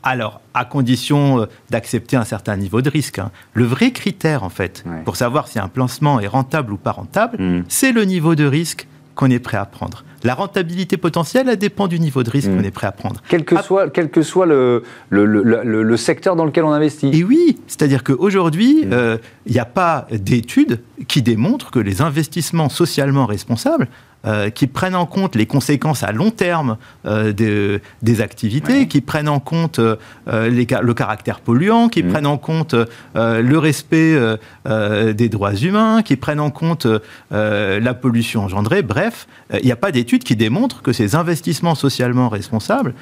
alors, 0.08 0.42
à 0.54 0.66
condition 0.66 1.42
euh, 1.42 1.46
d'accepter 1.70 2.18
un 2.18 2.24
certain 2.24 2.56
niveau 2.56 2.82
de 2.82 2.90
risque. 2.90 3.20
Hein. 3.20 3.32
Le 3.54 3.66
vrai 3.66 3.92
critère, 3.92 4.44
en 4.44 4.50
fait, 4.50 4.84
pour 5.06 5.16
savoir 5.16 5.48
si 5.48 5.60
un 5.60 5.68
placement 5.68 6.20
est 6.20 6.28
rentable 6.28 6.74
ou 6.74 6.78
pas 6.78 6.92
rentable, 6.92 7.38
hmm. 7.42 7.64
c'est 7.68 7.92
le 7.92 8.04
niveau 8.04 8.36
de 8.36 8.46
risque 8.46 8.88
qu'on 9.16 9.30
est 9.30 9.40
prêt 9.40 9.58
à 9.58 9.66
prendre. 9.66 10.04
La 10.24 10.36
rentabilité 10.36 10.98
potentielle, 10.98 11.50
elle 11.50 11.58
dépend 11.58 11.88
du 11.88 12.00
niveau 12.00 12.24
de 12.24 12.30
risque 12.30 12.50
hmm. 12.50 12.58
qu'on 12.58 12.64
est 12.64 12.72
prêt 12.72 12.88
à 12.88 12.92
prendre. 12.92 13.22
Quel 13.28 13.46
que 13.46 13.62
soit, 13.62 13.90
quel 13.90 14.10
que 14.10 14.22
soit 14.22 14.46
le, 14.46 14.84
le, 15.10 15.98
secteur 15.98 16.36
dans 16.36 16.46
lequel 16.46 16.64
on 16.64 16.72
investit. 16.72 17.10
Et 17.14 17.24
oui, 17.24 17.60
c'est-à-dire 17.68 18.04
qu'aujourd'hui, 18.04 18.86
hmm. 18.86 18.94
euh, 18.94 19.18
il 19.46 19.54
n'y 19.54 19.60
a 19.60 19.66
pas 19.66 20.08
d'études 20.12 20.80
qui 21.08 21.22
démontrent 21.22 21.72
que 21.72 21.80
les 21.80 22.02
investissements 22.02 22.70
socialement 22.70 23.26
responsables 23.26 23.88
euh, 24.28 24.50
qui 24.50 24.68
prennent 24.68 24.96
en 24.96 25.06
compte 25.06 25.36
les 25.36 25.46
conséquences 25.46 26.04
à 26.04 26.12
long 26.12 26.32
terme 26.32 26.76
euh, 27.06 27.32
des, 27.32 28.22
activités, 28.22 28.88
qui 28.88 29.00
prennent 29.00 29.30
en 29.30 29.40
compte 29.40 29.80
euh, 29.80 29.96
le 30.26 30.94
caractère 30.94 31.40
polluant, 31.40 31.88
qui 31.88 32.04
mmh. 32.04 32.08
prennent 32.10 32.26
en 32.26 32.38
compte 32.38 32.76
le 33.16 33.58
respect 33.58 34.18
des 34.66 35.30
droits 35.30 35.56
humains, 35.56 36.02
qui 36.02 36.18
prennent 36.18 36.40
en 36.40 36.50
compte 36.50 36.88
la 37.32 37.94
pollution 37.94 38.44
engendrée. 38.44 38.82
Bref, 38.82 39.28
il 39.54 39.66
n'y 39.66 39.72
a 39.72 39.78
pas 39.78 39.92
d'études 39.92 40.24
qui 40.24 40.36
démontrent 40.36 40.82
que 40.82 40.92
ces 40.92 41.16
investissements 41.16 41.76
socialement 41.76 42.28
responsables 42.28 42.96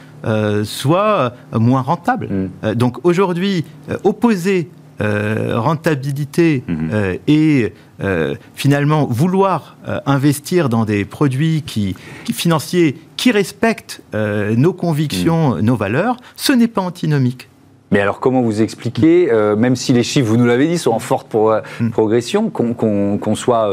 soient 0.63 1.33
moins 1.53 1.81
rentables. 1.81 2.27
Mmh. 2.27 2.73
donc 2.73 3.03
aujourd'hui, 3.03 3.65
opposer 4.03 4.69
euh, 5.01 5.60
rentabilité 5.60 6.63
mhm. 6.69 6.89
euh, 6.93 7.17
et 7.27 7.73
euh, 8.01 8.36
finalement 8.53 9.05
vouloir 9.05 9.75
investir 10.05 10.69
dans 10.69 10.86
des 10.86 11.03
produits 11.03 11.63
qui, 11.63 11.97
financiers 12.31 12.95
qui 13.17 13.31
respectent 13.31 14.01
nos 14.13 14.71
convictions, 14.71 15.55
mhm. 15.55 15.62
nos 15.62 15.75
valeurs, 15.75 16.15
ce 16.38 16.53
n'est 16.53 16.69
pas 16.69 16.81
antinomique. 16.81 17.49
Mais 17.91 17.99
alors 17.99 18.21
comment 18.21 18.41
vous 18.41 18.62
expliquez, 18.62 19.29
même 19.58 19.75
si 19.75 19.91
les 19.93 20.03
chiffres, 20.03 20.27
vous 20.27 20.38
nous 20.38 20.45
l'avez 20.45 20.67
dit, 20.67 20.77
sont 20.77 20.91
en 20.91 20.99
forte 20.99 21.34
mhm. 21.34 21.91
progression, 21.91 22.49
qu'on 22.49 23.36
soit 23.36 23.69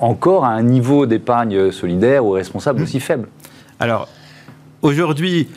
encore 0.00 0.44
à 0.44 0.50
un 0.50 0.62
niveau 0.62 1.06
d'épargne 1.06 1.70
solidaire 1.70 2.24
ou 2.24 2.30
responsable 2.30 2.82
aussi 2.82 3.00
faible? 3.00 3.28
Alors, 3.80 4.08
aujourd'hui, 4.82 5.48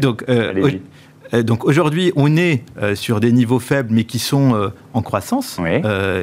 donc, 0.00 0.24
donc 1.42 1.64
aujourd'hui, 1.64 2.12
on 2.16 2.36
est 2.36 2.62
euh, 2.80 2.94
sur 2.94 3.20
des 3.20 3.32
niveaux 3.32 3.58
faibles, 3.58 3.88
mais 3.92 4.04
qui 4.04 4.18
sont 4.18 4.54
euh, 4.54 4.68
en 4.94 5.02
croissance, 5.02 5.58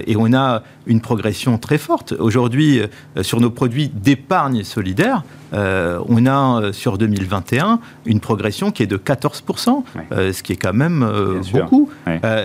et 0.08 0.16
on 0.18 0.34
a 0.34 0.64
une 0.88 1.02
progression 1.02 1.58
très 1.58 1.78
forte. 1.78 2.14
Aujourd'hui, 2.14 2.82
sur 3.22 3.40
nos 3.40 3.50
produits 3.50 3.90
d'épargne 3.90 4.64
solidaire, 4.64 5.24
on 5.52 6.26
a 6.26 6.74
sur 6.74 6.98
2021 6.98 7.80
une 8.06 8.20
progression 8.20 8.72
qui 8.72 8.84
est 8.84 8.88
de 8.88 8.98
14%, 8.98 9.84
ce 10.12 10.44
qui 10.44 10.54
est 10.54 10.58
quand 10.58 10.74
même 10.74 11.08
beaucoup. 11.54 11.90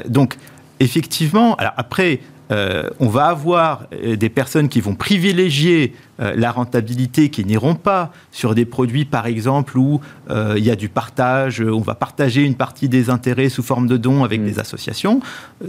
donc 0.07 0.37
effectivement, 0.81 1.55
alors 1.57 1.73
après, 1.77 2.21
euh, 2.51 2.89
on 2.99 3.09
va 3.09 3.27
avoir 3.27 3.85
euh, 3.93 4.17
des 4.17 4.29
personnes 4.29 4.69
qui 4.69 4.81
vont 4.81 4.95
privilégier 4.95 5.95
euh, 6.21 6.33
la 6.35 6.51
rentabilité, 6.51 7.29
qui 7.29 7.45
n'iront 7.45 7.75
pas 7.75 8.11
sur 8.33 8.55
des 8.55 8.65
produits, 8.65 9.05
par 9.05 9.27
exemple, 9.27 9.77
où 9.77 10.01
il 10.31 10.63
y 10.65 10.71
a 10.71 10.77
du 10.77 10.89
partage, 10.89 11.61
on 11.61 11.81
va 11.81 11.95
partager 11.95 12.43
une 12.43 12.55
partie 12.55 12.89
des 12.89 13.09
intérêts 13.09 13.49
sous 13.49 13.63
forme 13.63 13.87
de 13.87 13.97
dons 13.97 14.25
avec 14.25 14.41
mm. 14.41 14.45
des 14.45 14.59
associations. 14.59 15.21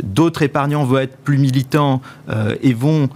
D'autres 0.04 0.42
épargnants 0.42 0.84
vont 0.84 0.98
être 0.98 1.18
plus 1.18 1.38
militants 1.38 2.02
et 2.62 2.74
vont 2.74 3.10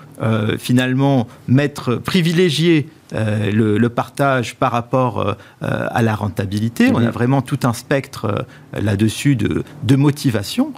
finalement 0.58 1.28
mettre, 1.48 1.96
privilégier 1.96 2.88
le, 3.12 3.88
partage 3.90 4.56
par 4.56 4.72
rapport 4.72 5.36
à 5.62 6.02
la 6.02 6.16
rentabilité. 6.16 6.92
On 6.94 7.06
a 7.06 7.12
vraiment 7.12 7.42
tout 7.42 7.60
un 7.64 7.74
spectre 7.74 8.46
là-dessus 8.74 9.36
de, 9.36 9.64
de 9.84 9.96
motivation. 9.96 10.74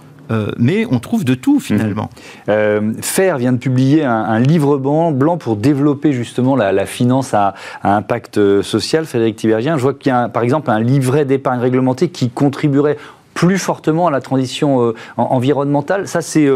Mais 0.58 0.86
on 0.90 0.98
trouve 0.98 1.24
de 1.24 1.34
tout 1.34 1.60
finalement. 1.60 2.10
Mmh. 2.48 2.94
Fer 3.00 3.38
vient 3.38 3.52
de 3.52 3.58
publier 3.58 4.04
un, 4.04 4.38
livre 4.38 4.78
blanc, 4.78 5.36
pour 5.36 5.56
développer 5.56 6.12
justement 6.12 6.56
la, 6.56 6.86
finance 6.86 7.34
à, 7.34 7.54
impact 7.82 8.62
social. 8.62 9.06
Frédéric 9.06 9.36
Tibergien, 9.36 9.76
je 9.76 9.82
vois 9.82 9.94
qu'il 9.94 10.10
y 10.10 10.14
a 10.14 10.28
par 10.28 10.42
exemple 10.42 10.70
un 10.70 10.80
livret 10.80 11.24
d'épargne 11.24 11.60
réglementée 11.60 12.08
qui 12.08 12.30
contribuerait 12.30 12.96
plus 13.34 13.58
fortement 13.58 14.06
à 14.06 14.10
la 14.10 14.20
transition 14.20 14.94
environnementale. 15.16 16.08
Ça, 16.08 16.20
c'est 16.22 16.48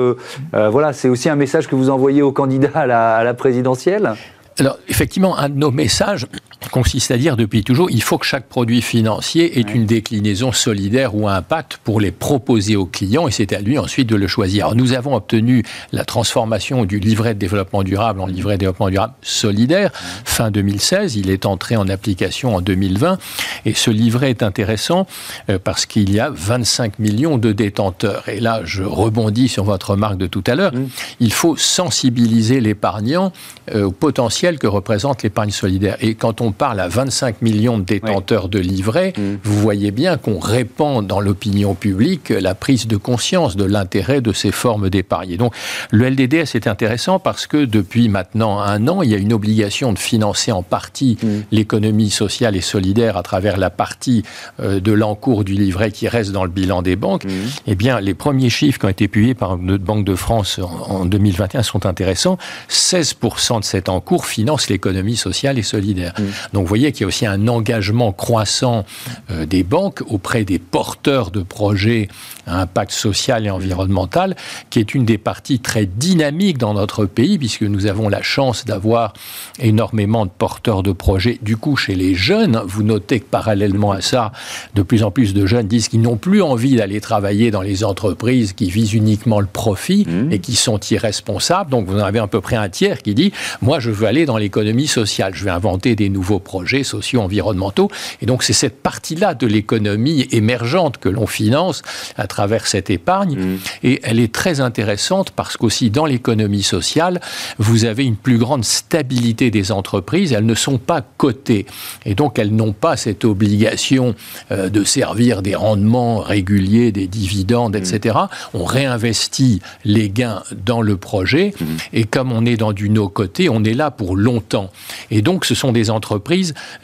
voilà, 0.52 0.92
c'est 0.92 1.08
aussi 1.08 1.28
un 1.28 1.36
message 1.36 1.68
que 1.68 1.74
vous 1.74 1.90
envoyez 1.90 2.22
aux 2.22 2.32
candidats 2.32 2.70
à 2.74 2.86
la, 2.86 3.16
à 3.16 3.24
la 3.24 3.34
présidentielle? 3.34 4.14
Alors, 4.60 4.78
effectivement, 4.88 5.38
un 5.38 5.48
de 5.48 5.54
nos 5.54 5.70
messages 5.70 6.26
consiste 6.68 7.10
à 7.10 7.16
dire 7.16 7.36
depuis 7.36 7.64
toujours, 7.64 7.90
il 7.90 8.02
faut 8.02 8.18
que 8.18 8.26
chaque 8.26 8.46
produit 8.46 8.82
financier 8.82 9.58
ait 9.58 9.62
une 9.62 9.86
déclinaison 9.86 10.52
solidaire 10.52 11.14
ou 11.14 11.28
impact 11.28 11.78
pour 11.82 12.00
les 12.00 12.10
proposer 12.10 12.76
aux 12.76 12.86
clients 12.86 13.28
et 13.28 13.30
c'est 13.30 13.52
à 13.52 13.60
lui 13.60 13.78
ensuite 13.78 14.08
de 14.08 14.16
le 14.16 14.26
choisir. 14.26 14.66
Alors, 14.66 14.76
nous 14.76 14.92
avons 14.92 15.14
obtenu 15.14 15.64
la 15.92 16.04
transformation 16.04 16.84
du 16.84 16.98
livret 16.98 17.34
de 17.34 17.38
développement 17.38 17.82
durable 17.82 18.20
en 18.20 18.26
livret 18.26 18.54
de 18.54 18.60
développement 18.60 18.90
durable 18.90 19.14
solidaire 19.22 19.90
fin 20.24 20.50
2016. 20.50 21.16
Il 21.16 21.30
est 21.30 21.46
entré 21.46 21.76
en 21.76 21.88
application 21.88 22.54
en 22.54 22.60
2020 22.60 23.18
et 23.64 23.74
ce 23.74 23.90
livret 23.90 24.30
est 24.30 24.42
intéressant 24.42 25.06
euh, 25.48 25.58
parce 25.62 25.86
qu'il 25.86 26.12
y 26.12 26.20
a 26.20 26.30
25 26.30 26.98
millions 26.98 27.38
de 27.38 27.52
détenteurs. 27.52 28.28
Et 28.28 28.40
là, 28.40 28.60
je 28.64 28.82
rebondis 28.82 29.48
sur 29.48 29.64
votre 29.64 29.90
remarque 29.90 30.18
de 30.18 30.26
tout 30.26 30.44
à 30.46 30.54
l'heure. 30.54 30.72
Il 31.20 31.32
faut 31.32 31.56
sensibiliser 31.56 32.60
l'épargnant 32.60 33.32
euh, 33.74 33.84
au 33.84 33.92
potentiel 33.92 34.58
que 34.58 34.66
représente 34.66 35.22
l'épargne 35.22 35.50
solidaire. 35.50 35.96
Et 36.00 36.14
quand 36.14 36.40
on 36.40 36.49
parle 36.52 36.80
à 36.80 36.88
25 36.88 37.42
millions 37.42 37.78
de 37.78 37.84
détenteurs 37.84 38.48
de 38.48 38.58
livrets, 38.58 39.12
mm. 39.16 39.36
vous 39.42 39.60
voyez 39.60 39.90
bien 39.90 40.16
qu'on 40.16 40.38
répand 40.38 41.06
dans 41.06 41.20
l'opinion 41.20 41.74
publique 41.74 42.30
la 42.30 42.54
prise 42.54 42.86
de 42.86 42.96
conscience 42.96 43.56
de 43.56 43.64
l'intérêt 43.64 44.20
de 44.20 44.32
ces 44.32 44.52
formes 44.52 44.90
d'épargne. 44.90 45.36
Donc 45.36 45.54
le 45.90 46.08
LDDS 46.08 46.54
est 46.54 46.66
intéressant 46.66 47.18
parce 47.18 47.46
que 47.46 47.64
depuis 47.64 48.08
maintenant 48.08 48.60
un 48.60 48.88
an, 48.88 49.02
il 49.02 49.10
y 49.10 49.14
a 49.14 49.18
une 49.18 49.32
obligation 49.32 49.92
de 49.92 49.98
financer 49.98 50.52
en 50.52 50.62
partie 50.62 51.18
mm. 51.22 51.28
l'économie 51.52 52.10
sociale 52.10 52.56
et 52.56 52.60
solidaire 52.60 53.16
à 53.16 53.22
travers 53.22 53.56
la 53.56 53.70
partie 53.70 54.22
euh, 54.60 54.80
de 54.80 54.92
l'encours 54.92 55.44
du 55.44 55.54
livret 55.54 55.90
qui 55.90 56.08
reste 56.08 56.32
dans 56.32 56.44
le 56.44 56.50
bilan 56.50 56.82
des 56.82 56.96
banques. 56.96 57.24
Mm. 57.24 57.28
Eh 57.66 57.74
bien, 57.74 58.00
les 58.00 58.14
premiers 58.14 58.50
chiffres 58.50 58.78
qui 58.78 58.86
ont 58.86 58.90
été 58.90 59.08
publiés 59.08 59.34
par 59.34 59.56
notre 59.56 59.84
Banque 59.84 60.04
de 60.04 60.14
France 60.14 60.60
en 60.62 61.04
2021 61.04 61.62
sont 61.62 61.86
intéressants. 61.86 62.38
16% 62.68 63.60
de 63.60 63.64
cet 63.64 63.88
encours 63.88 64.26
finance 64.26 64.68
l'économie 64.68 65.16
sociale 65.16 65.58
et 65.58 65.62
solidaire. 65.62 66.14
Donc 66.52 66.62
vous 66.62 66.68
voyez 66.68 66.92
qu'il 66.92 67.02
y 67.02 67.04
a 67.04 67.08
aussi 67.08 67.26
un 67.26 67.48
engagement 67.48 68.12
croissant 68.12 68.84
euh, 69.30 69.46
des 69.46 69.62
banques 69.62 70.02
auprès 70.06 70.44
des 70.44 70.58
porteurs 70.58 71.30
de 71.30 71.42
projets 71.42 72.08
à 72.46 72.60
impact 72.60 72.92
social 72.92 73.46
et 73.46 73.50
environnemental, 73.50 74.36
qui 74.70 74.78
est 74.78 74.94
une 74.94 75.04
des 75.04 75.18
parties 75.18 75.60
très 75.60 75.86
dynamiques 75.86 76.58
dans 76.58 76.74
notre 76.74 77.06
pays, 77.06 77.38
puisque 77.38 77.62
nous 77.62 77.86
avons 77.86 78.08
la 78.08 78.22
chance 78.22 78.64
d'avoir 78.64 79.12
énormément 79.58 80.26
de 80.26 80.30
porteurs 80.30 80.82
de 80.82 80.92
projets. 80.92 81.38
Du 81.42 81.56
coup, 81.56 81.76
chez 81.76 81.94
les 81.94 82.14
jeunes, 82.14 82.60
vous 82.66 82.82
notez 82.82 83.20
que 83.20 83.26
parallèlement 83.26 83.92
à 83.92 84.00
ça, 84.00 84.32
de 84.74 84.82
plus 84.82 85.02
en 85.02 85.10
plus 85.10 85.34
de 85.34 85.46
jeunes 85.46 85.66
disent 85.66 85.88
qu'ils 85.88 86.00
n'ont 86.00 86.16
plus 86.16 86.42
envie 86.42 86.76
d'aller 86.76 87.00
travailler 87.00 87.50
dans 87.50 87.62
les 87.62 87.84
entreprises 87.84 88.52
qui 88.52 88.70
visent 88.70 88.94
uniquement 88.94 89.40
le 89.40 89.46
profit 89.46 90.06
mmh. 90.06 90.32
et 90.32 90.38
qui 90.38 90.56
sont 90.56 90.78
irresponsables. 90.78 91.70
Donc 91.70 91.86
vous 91.86 91.98
en 91.98 92.04
avez 92.04 92.18
à 92.18 92.26
peu 92.26 92.40
près 92.40 92.56
un 92.56 92.68
tiers 92.68 93.02
qui 93.02 93.14
dit, 93.14 93.32
moi 93.62 93.80
je 93.80 93.90
veux 93.90 94.06
aller 94.06 94.26
dans 94.26 94.36
l'économie 94.36 94.86
sociale, 94.86 95.34
je 95.34 95.44
vais 95.44 95.50
inventer 95.50 95.96
des 95.96 96.08
nouveaux 96.08 96.29
projets 96.38 96.84
socio-environnementaux. 96.84 97.90
Et 98.22 98.26
donc 98.26 98.42
c'est 98.42 98.52
cette 98.52 98.82
partie-là 98.82 99.34
de 99.34 99.46
l'économie 99.46 100.28
émergente 100.30 100.98
que 100.98 101.08
l'on 101.08 101.26
finance 101.26 101.82
à 102.16 102.26
travers 102.26 102.66
cette 102.66 102.90
épargne. 102.90 103.36
Mmh. 103.36 103.58
Et 103.82 104.00
elle 104.02 104.20
est 104.20 104.32
très 104.32 104.60
intéressante 104.60 105.30
parce 105.30 105.56
qu'aussi 105.56 105.90
dans 105.90 106.06
l'économie 106.06 106.62
sociale, 106.62 107.20
vous 107.58 107.84
avez 107.84 108.04
une 108.04 108.16
plus 108.16 108.38
grande 108.38 108.64
stabilité 108.64 109.50
des 109.50 109.72
entreprises. 109.72 110.32
Elles 110.32 110.46
ne 110.46 110.54
sont 110.54 110.78
pas 110.78 111.02
cotées. 111.16 111.66
Et 112.04 112.14
donc 112.14 112.38
elles 112.38 112.54
n'ont 112.54 112.72
pas 112.72 112.96
cette 112.96 113.24
obligation 113.24 114.14
euh, 114.52 114.68
de 114.68 114.84
servir 114.84 115.42
des 115.42 115.54
rendements 115.54 116.18
réguliers, 116.18 116.92
des 116.92 117.06
dividendes, 117.06 117.76
etc. 117.76 118.16
Mmh. 118.16 118.58
On 118.58 118.64
réinvestit 118.64 119.60
les 119.84 120.10
gains 120.10 120.42
dans 120.64 120.82
le 120.82 120.96
projet. 120.96 121.52
Mmh. 121.58 121.64
Et 121.92 122.04
comme 122.04 122.32
on 122.32 122.44
est 122.46 122.56
dans 122.56 122.72
du 122.72 122.90
no-coté, 122.90 123.48
on 123.48 123.64
est 123.64 123.74
là 123.74 123.90
pour 123.90 124.16
longtemps. 124.16 124.70
Et 125.10 125.22
donc 125.22 125.44
ce 125.44 125.54
sont 125.54 125.72
des 125.72 125.90
entreprises 125.90 126.19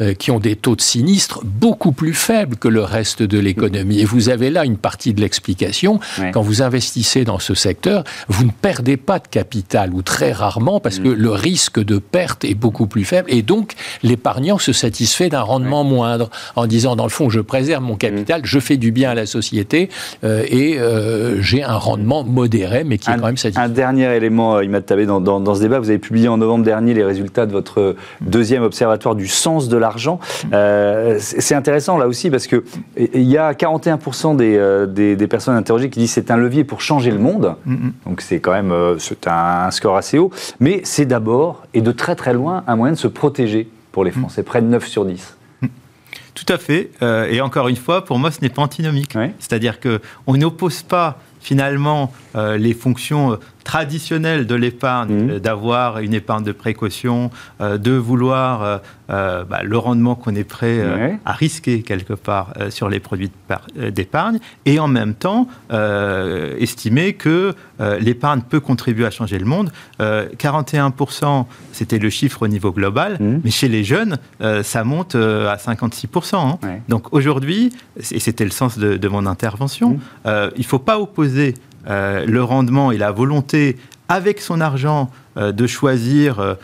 euh, 0.01 0.15
qui 0.15 0.31
ont 0.31 0.41
des 0.41 0.57
taux 0.57 0.77
de 0.77 0.81
sinistre 0.81 1.41
beaucoup 1.45 1.93
plus 1.93 2.15
faibles 2.15 2.57
que 2.57 2.69
le 2.69 2.83
reste 2.83 3.23
de 3.23 3.39
l'économie. 3.39 4.01
Et 4.01 4.05
vous 4.05 4.29
avez 4.29 4.51
là 4.51 4.65
une 4.65 4.77
partie 4.77 5.15
de 5.15 5.21
l'explication. 5.21 6.01
Quand 6.33 6.43
vous 6.43 6.63
investissez 6.63 7.25
dans 7.25 7.39
ce 7.39 7.55
secteur, 7.55 8.05
vous 8.29 8.45
ne 8.45 8.51
perdez 8.51 8.97
pas 8.97 9.19
de 9.19 9.29
capital, 9.29 9.93
ou 9.95 10.03
très 10.03 10.33
rarement, 10.33 10.81
parce 10.81 10.99
que 10.99 11.09
mm. 11.09 11.15
le 11.15 11.31
risque 11.31 11.83
de 11.83 11.99
perte 11.99 12.45
est 12.45 12.55
beaucoup 12.55 12.87
plus 12.87 13.05
faible. 13.05 13.31
Et 13.31 13.43
donc, 13.43 13.73
l'épargnant 14.03 14.59
se 14.59 14.73
satisfait 14.73 15.29
d'un 15.29 15.43
rendement 15.43 15.85
moindre, 15.85 16.31
en 16.55 16.67
disant, 16.67 16.97
dans 16.97 17.05
le 17.05 17.11
fond, 17.11 17.31
je 17.31 17.41
préserve 17.41 17.83
mon 17.83 17.97
capital, 17.97 18.43
mm. 18.43 18.47
je 18.47 18.59
fais 18.59 18.77
du 18.77 18.93
bien 18.93 19.11
à 19.11 19.15
la 19.15 19.27
société, 19.27 19.89
euh, 20.25 20.45
et 20.49 20.79
euh, 20.79 21.41
j'ai 21.43 21.63
un 21.63 21.77
rendement 21.77 22.25
modéré, 22.25 22.85
mais 22.85 22.99
qui 22.99 23.11
est 23.11 23.17
quand 23.17 23.27
même 23.27 23.37
satisfaisant. 23.37 23.67
Un 23.67 23.73
dernier 23.73 24.15
élément, 24.15 24.61
Imad 24.61 24.85
Tabé, 24.85 25.07
dans, 25.07 25.21
dans, 25.21 25.41
dans, 25.41 25.55
ce 25.55 25.61
débat, 25.61 25.79
vous 25.79 25.91
avez 25.91 25.99
publié 25.99 26.29
en 26.29 26.39
novembre 26.39 26.65
dernier 26.65 26.95
les 26.95 27.05
résultats 27.05 27.47
de 27.47 27.53
votre 27.53 27.97
deuxième 28.21 28.63
observatoire 28.63 29.15
du 29.15 29.26
sens 29.27 29.69
de 29.69 29.77
l'argent. 29.77 30.21
Euh, 30.53 31.19
c'est 31.21 31.55
intéressant 31.55 31.99
là 31.99 32.07
aussi 32.07 32.31
parce 32.31 32.47
que 32.47 32.65
il 32.97 33.23
y 33.23 33.39
a 33.39 33.53
41% 33.53 34.37
euh, 34.41 34.87
des, 34.87 35.17
des, 35.17 35.27
personnes 35.27 35.57
interrogées 35.57 35.91
qui 35.91 36.01
disent 36.01 36.13
c'est 36.13 36.31
un 36.31 36.37
levier 36.37 36.65
pour 36.65 36.81
changer 36.81 37.11
le 37.11 37.19
monde. 37.19 37.57
Mm-hmm. 37.67 37.93
Donc 38.07 38.21
c'est 38.21 38.41
quand 38.41 38.53
même 38.53 38.73
euh, 38.73 38.99
c'est 38.99 39.27
un 39.27 39.71
score 39.71 39.97
assez 39.97 40.19
haut. 40.19 40.31
Mais 40.61 40.81
c'est 40.85 41.07
d'abord 41.07 41.65
et 41.75 41.81
de 41.81 41.93
très 41.93 42.17
très 42.17 42.33
loin 42.33 42.65
un 42.67 42.77
moyen 42.77 42.95
de 42.95 42.99
se 42.99 43.09
protéger 43.09 43.69
pour 43.93 44.05
les 44.05 44.11
Français, 44.11 44.43
près 44.43 44.61
de 44.61 44.67
9 44.67 44.87
sur 44.87 45.05
10. 45.05 45.37
Mm. 45.63 45.67
Tout 46.35 46.53
à 46.53 46.59
fait. 46.59 46.91
et 47.31 47.41
encore 47.41 47.69
une 47.69 47.77
fois, 47.77 48.05
pour 48.05 48.19
moi, 48.19 48.31
ce 48.31 48.43
n'est 48.43 48.51
pas 48.51 48.61
antinomique. 48.61 49.17
C'est-à-dire 49.39 49.79
qu'on 49.81 50.37
n'oppose 50.37 50.83
pas 50.83 51.19
finalement 51.41 52.13
les 52.35 52.75
fonctions 52.75 53.39
traditionnel 53.67 54.47
de 54.47 54.55
l'épargne, 54.55 55.13
mmh. 55.13 55.31
euh, 55.31 55.39
d'avoir 55.41 55.99
une 55.99 56.15
épargne 56.15 56.45
de 56.45 56.53
précaution, 56.53 57.33
euh, 57.61 57.79
de 57.79 57.91
vouloir 57.91 58.81
euh, 59.11 59.45
bah, 59.45 59.63
le 59.65 59.77
rendement 59.77 60.15
qu'on 60.15 60.37
est 60.37 60.45
prêt 60.45 60.81
à 61.25 61.33
risquer 61.33 61.83
quelque 61.83 62.15
part 62.15 62.55
sur 62.71 62.89
les 62.89 63.01
produits 63.01 63.31
d'épargne, 63.77 64.39
et 64.65 64.79
en 64.79 64.89
même 64.89 65.15
temps 65.15 65.49
estimer 66.59 67.13
que 67.13 67.55
l'épargne 68.01 68.41
peut 68.41 68.59
contribuer 68.59 69.07
à 69.07 69.11
changer 69.11 69.39
le 69.39 69.45
monde. 69.45 69.71
41%, 70.01 71.47
c'était 71.73 71.99
le 71.99 72.11
chiffre 72.11 72.43
au 72.43 72.49
niveau 72.49 72.73
global, 72.73 73.17
mmh. 73.21 73.41
mais 73.45 73.51
chez 73.51 73.69
les 73.69 73.85
jeunes, 73.85 74.19
ça 74.63 74.83
monte 74.83 75.15
à 75.15 75.57
56%. 75.57 76.35
Hein. 76.35 76.59
Donc 76.89 77.13
aujourd'hui, 77.13 77.73
et 78.11 78.21
c'était 78.21 78.45
le 78.45 78.51
sens 78.51 78.77
de, 78.77 79.09
mon 79.09 79.27
intervention, 79.27 79.91
mmh. 79.91 80.31
il 80.57 80.61
ne 80.61 80.65
faut 80.65 80.81
pas 80.81 80.99
opposer 80.99 81.55
le 81.87 82.41
rendement 82.43 82.91
et 82.91 82.99
la 82.99 83.13
volonté 83.13 83.77
avec 84.09 84.41
son 84.41 84.61
argent 84.61 85.11
euh, 85.37 85.53
de 85.53 85.67
choisir 85.67 86.41
euh, 86.41 86.55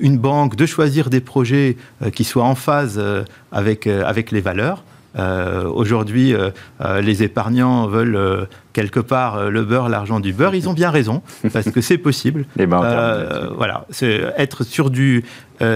une 0.00 0.18
banque, 0.18 0.56
de 0.56 0.66
choisir 0.66 1.10
des 1.10 1.20
projets 1.20 1.76
qui 2.12 2.24
soient 2.24 2.44
en 2.44 2.54
phase 2.54 3.02
avec, 3.52 3.86
avec 3.86 4.30
les 4.30 4.40
valeurs. 4.40 4.84
Aujourd'hui, 5.74 6.34
les 7.02 7.22
épargnants 7.24 7.88
veulent 7.88 8.46
quelque 8.72 9.00
part 9.00 9.50
le 9.50 9.64
beurre, 9.64 9.88
l'argent 9.88 10.20
du 10.20 10.32
beurre. 10.32 10.54
Ils 10.54 10.68
ont 10.68 10.72
bien 10.72 10.90
raison, 10.90 11.22
parce 11.52 11.70
que 11.70 11.80
c'est 11.80 11.98
possible. 11.98 12.44
voilà, 13.56 13.86
c'est 13.90 14.22
être 14.36 14.62
sur, 14.62 14.90
du, 14.90 15.24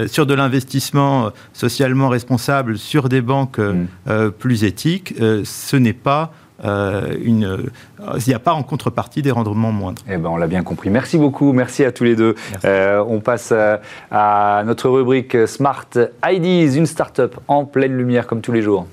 sur 0.06 0.26
de 0.26 0.34
l'investissement 0.34 1.32
socialement 1.52 2.08
responsable, 2.08 2.78
sur 2.78 3.08
des 3.08 3.22
banques 3.22 3.58
mm. 3.58 4.30
plus 4.38 4.62
éthiques, 4.62 5.14
ce 5.18 5.76
n'est 5.76 5.92
pas 5.92 6.32
euh, 6.64 7.16
une, 7.20 7.44
euh, 7.44 7.70
il 8.16 8.28
n'y 8.28 8.34
a 8.34 8.38
pas 8.38 8.52
en 8.52 8.62
contrepartie 8.62 9.22
des 9.22 9.32
rendements 9.32 9.72
moindres. 9.72 10.02
Eh 10.08 10.16
ben, 10.16 10.28
on 10.28 10.36
l'a 10.36 10.46
bien 10.46 10.62
compris. 10.62 10.90
Merci 10.90 11.18
beaucoup. 11.18 11.52
Merci 11.52 11.84
à 11.84 11.92
tous 11.92 12.04
les 12.04 12.14
deux. 12.14 12.34
Euh, 12.64 13.04
on 13.06 13.20
passe 13.20 13.52
à, 14.10 14.62
notre 14.64 14.88
rubrique 14.88 15.36
Smart 15.48 15.88
IDs, 16.24 16.76
une 16.76 16.86
start-up 16.86 17.36
en 17.48 17.64
pleine 17.64 17.96
lumière 17.96 18.26
comme 18.26 18.40
tous 18.40 18.52
les 18.52 18.62
jours. 18.62 18.86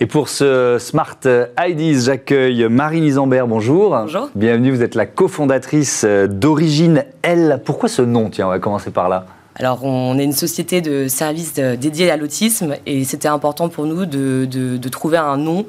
Et 0.00 0.06
pour 0.06 0.28
ce 0.28 0.76
Smart 0.78 1.18
IDs, 1.58 2.04
j'accueille 2.04 2.68
Marie 2.70 3.00
Isambert. 3.00 3.48
Bonjour. 3.48 3.90
Bonjour. 3.90 4.30
Bienvenue, 4.36 4.70
vous 4.70 4.82
êtes 4.82 4.94
la 4.94 5.06
cofondatrice 5.06 6.04
d'Origine 6.04 7.04
L. 7.22 7.60
Pourquoi 7.64 7.88
ce 7.88 8.02
nom? 8.02 8.30
Tiens, 8.30 8.46
on 8.46 8.50
va 8.50 8.60
commencer 8.60 8.92
par 8.92 9.08
là. 9.08 9.26
Alors, 9.58 9.84
on 9.84 10.16
est 10.18 10.24
une 10.24 10.32
société 10.32 10.80
de 10.80 11.08
services 11.08 11.54
dédiée 11.54 12.10
à 12.10 12.16
l'autisme 12.16 12.76
et 12.86 13.04
c'était 13.04 13.28
important 13.28 13.68
pour 13.68 13.86
nous 13.86 14.06
de, 14.06 14.88
trouver 14.88 15.18
un 15.18 15.36
nom 15.36 15.66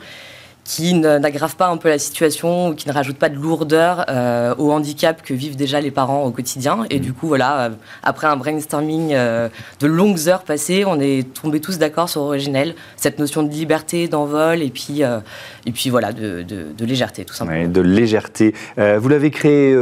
qui 0.63 0.93
n'aggrave 0.93 1.55
pas 1.55 1.67
un 1.69 1.77
peu 1.77 1.89
la 1.89 1.97
situation 1.97 2.69
ou 2.69 2.75
qui 2.75 2.87
ne 2.87 2.93
rajoute 2.93 3.17
pas 3.17 3.29
de 3.29 3.35
lourdeur 3.35 4.05
euh, 4.07 4.53
au 4.59 4.71
handicap 4.71 5.23
que 5.23 5.33
vivent 5.33 5.55
déjà 5.55 5.81
les 5.81 5.89
parents 5.89 6.25
au 6.25 6.29
quotidien. 6.29 6.85
Et 6.91 6.99
du 6.99 7.11
coup, 7.11 7.27
voilà, 7.27 7.61
euh, 7.61 7.69
après 8.03 8.27
un 8.27 8.35
brainstorming 8.35 9.13
euh, 9.13 9.49
de 9.79 9.87
longues 9.87 10.27
heures 10.27 10.43
passées, 10.43 10.83
on 10.85 10.99
est 10.99 11.33
tombés 11.33 11.59
tous 11.59 11.79
d'accord 11.79 12.07
sur 12.07 12.21
Originel, 12.21 12.75
cette 12.97 13.17
notion 13.17 13.41
de 13.41 13.49
liberté, 13.49 14.07
d'envol 14.07 14.61
et 14.61 14.69
puis, 14.69 15.01
et 15.01 15.71
puis 15.71 15.89
voilà, 15.89 16.13
de, 16.13 16.45
légèreté, 16.85 17.25
tout 17.25 17.33
simplement. 17.33 17.67
de 17.67 17.81
légèreté. 17.81 18.53
vous 18.77 19.09
l'avez 19.09 19.31
créé 19.31 19.75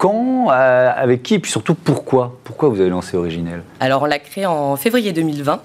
quand, 0.00 0.48
avec 0.48 1.22
qui, 1.22 1.34
et 1.34 1.38
puis 1.38 1.50
surtout 1.50 1.74
pourquoi 1.74 2.38
Pourquoi 2.44 2.70
vous 2.70 2.80
avez 2.80 2.88
lancé 2.88 3.18
Originel? 3.18 3.62
Alors 3.80 4.00
on 4.00 4.06
l'a 4.06 4.18
créé 4.18 4.46
en 4.46 4.76
février 4.76 5.12
2020. 5.12 5.60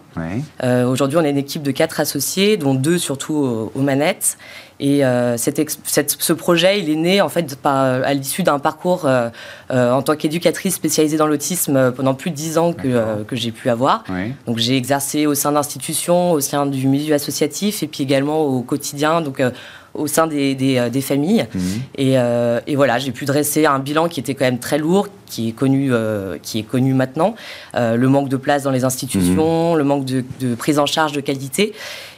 Aujourd'hui, 0.87 1.17
on 1.17 1.23
est 1.23 1.29
une 1.29 1.37
équipe 1.37 1.63
de 1.63 1.71
quatre 1.71 2.01
associés, 2.01 2.57
dont 2.57 2.73
deux 2.73 2.97
surtout 2.97 3.71
aux 3.73 3.81
manettes. 3.81 4.37
Et 4.79 5.05
euh, 5.05 5.37
ce 5.37 6.33
projet, 6.33 6.79
il 6.79 6.89
est 6.89 6.95
né 6.95 7.21
en 7.21 7.29
fait 7.29 7.57
à 7.63 8.13
l'issue 8.13 8.43
d'un 8.43 8.59
parcours 8.59 9.05
euh, 9.05 9.29
euh, 9.71 9.91
en 9.91 10.01
tant 10.01 10.15
qu'éducatrice 10.15 10.75
spécialisée 10.75 11.15
dans 11.15 11.27
l'autisme 11.27 11.93
pendant 11.93 12.13
plus 12.13 12.31
de 12.31 12.35
dix 12.35 12.57
ans 12.57 12.73
que, 12.73 13.23
que 13.23 13.35
j'ai 13.35 13.51
pu 13.51 13.69
avoir. 13.69 14.03
Donc 14.47 14.57
j'ai 14.57 14.75
exercé 14.75 15.27
au 15.27 15.33
sein 15.33 15.53
d'institutions, 15.53 16.33
au 16.33 16.41
sein 16.41 16.65
du 16.65 16.87
milieu 16.87 17.13
associatif 17.13 17.83
et 17.83 17.87
puis 17.87 18.03
également 18.03 18.41
au 18.41 18.61
quotidien. 18.61 19.21
Donc 19.21 19.41
au 19.95 20.07
sein 20.07 20.27
des, 20.27 20.55
des, 20.55 21.01
familles. 21.01 21.45
Mhm. 21.53 21.61
Et, 21.97 22.13
et, 22.67 22.75
voilà, 22.75 22.99
j'ai 22.99 23.11
pu 23.11 23.25
dresser 23.25 23.65
un 23.65 23.79
bilan 23.79 24.07
qui 24.07 24.19
était 24.19 24.35
quand 24.35 24.45
même 24.45 24.59
très 24.59 24.77
lourd, 24.77 25.07
qui 25.25 25.49
est 25.49 25.51
connu, 25.51 25.91
qui 26.41 26.59
est 26.59 26.63
connu 26.63 26.93
maintenant. 26.93 27.35
le 27.73 28.07
manque 28.07 28.29
de 28.29 28.37
place 28.37 28.63
dans 28.63 28.71
les 28.71 28.83
institutions, 28.83 29.73
mhm. 29.73 29.77
le 29.77 29.83
manque 29.83 30.05
de, 30.05 30.23
de, 30.39 30.55
prise 30.55 30.79
en 30.79 30.85
charge 30.85 31.13
de 31.13 31.21
qualité. 31.21 31.73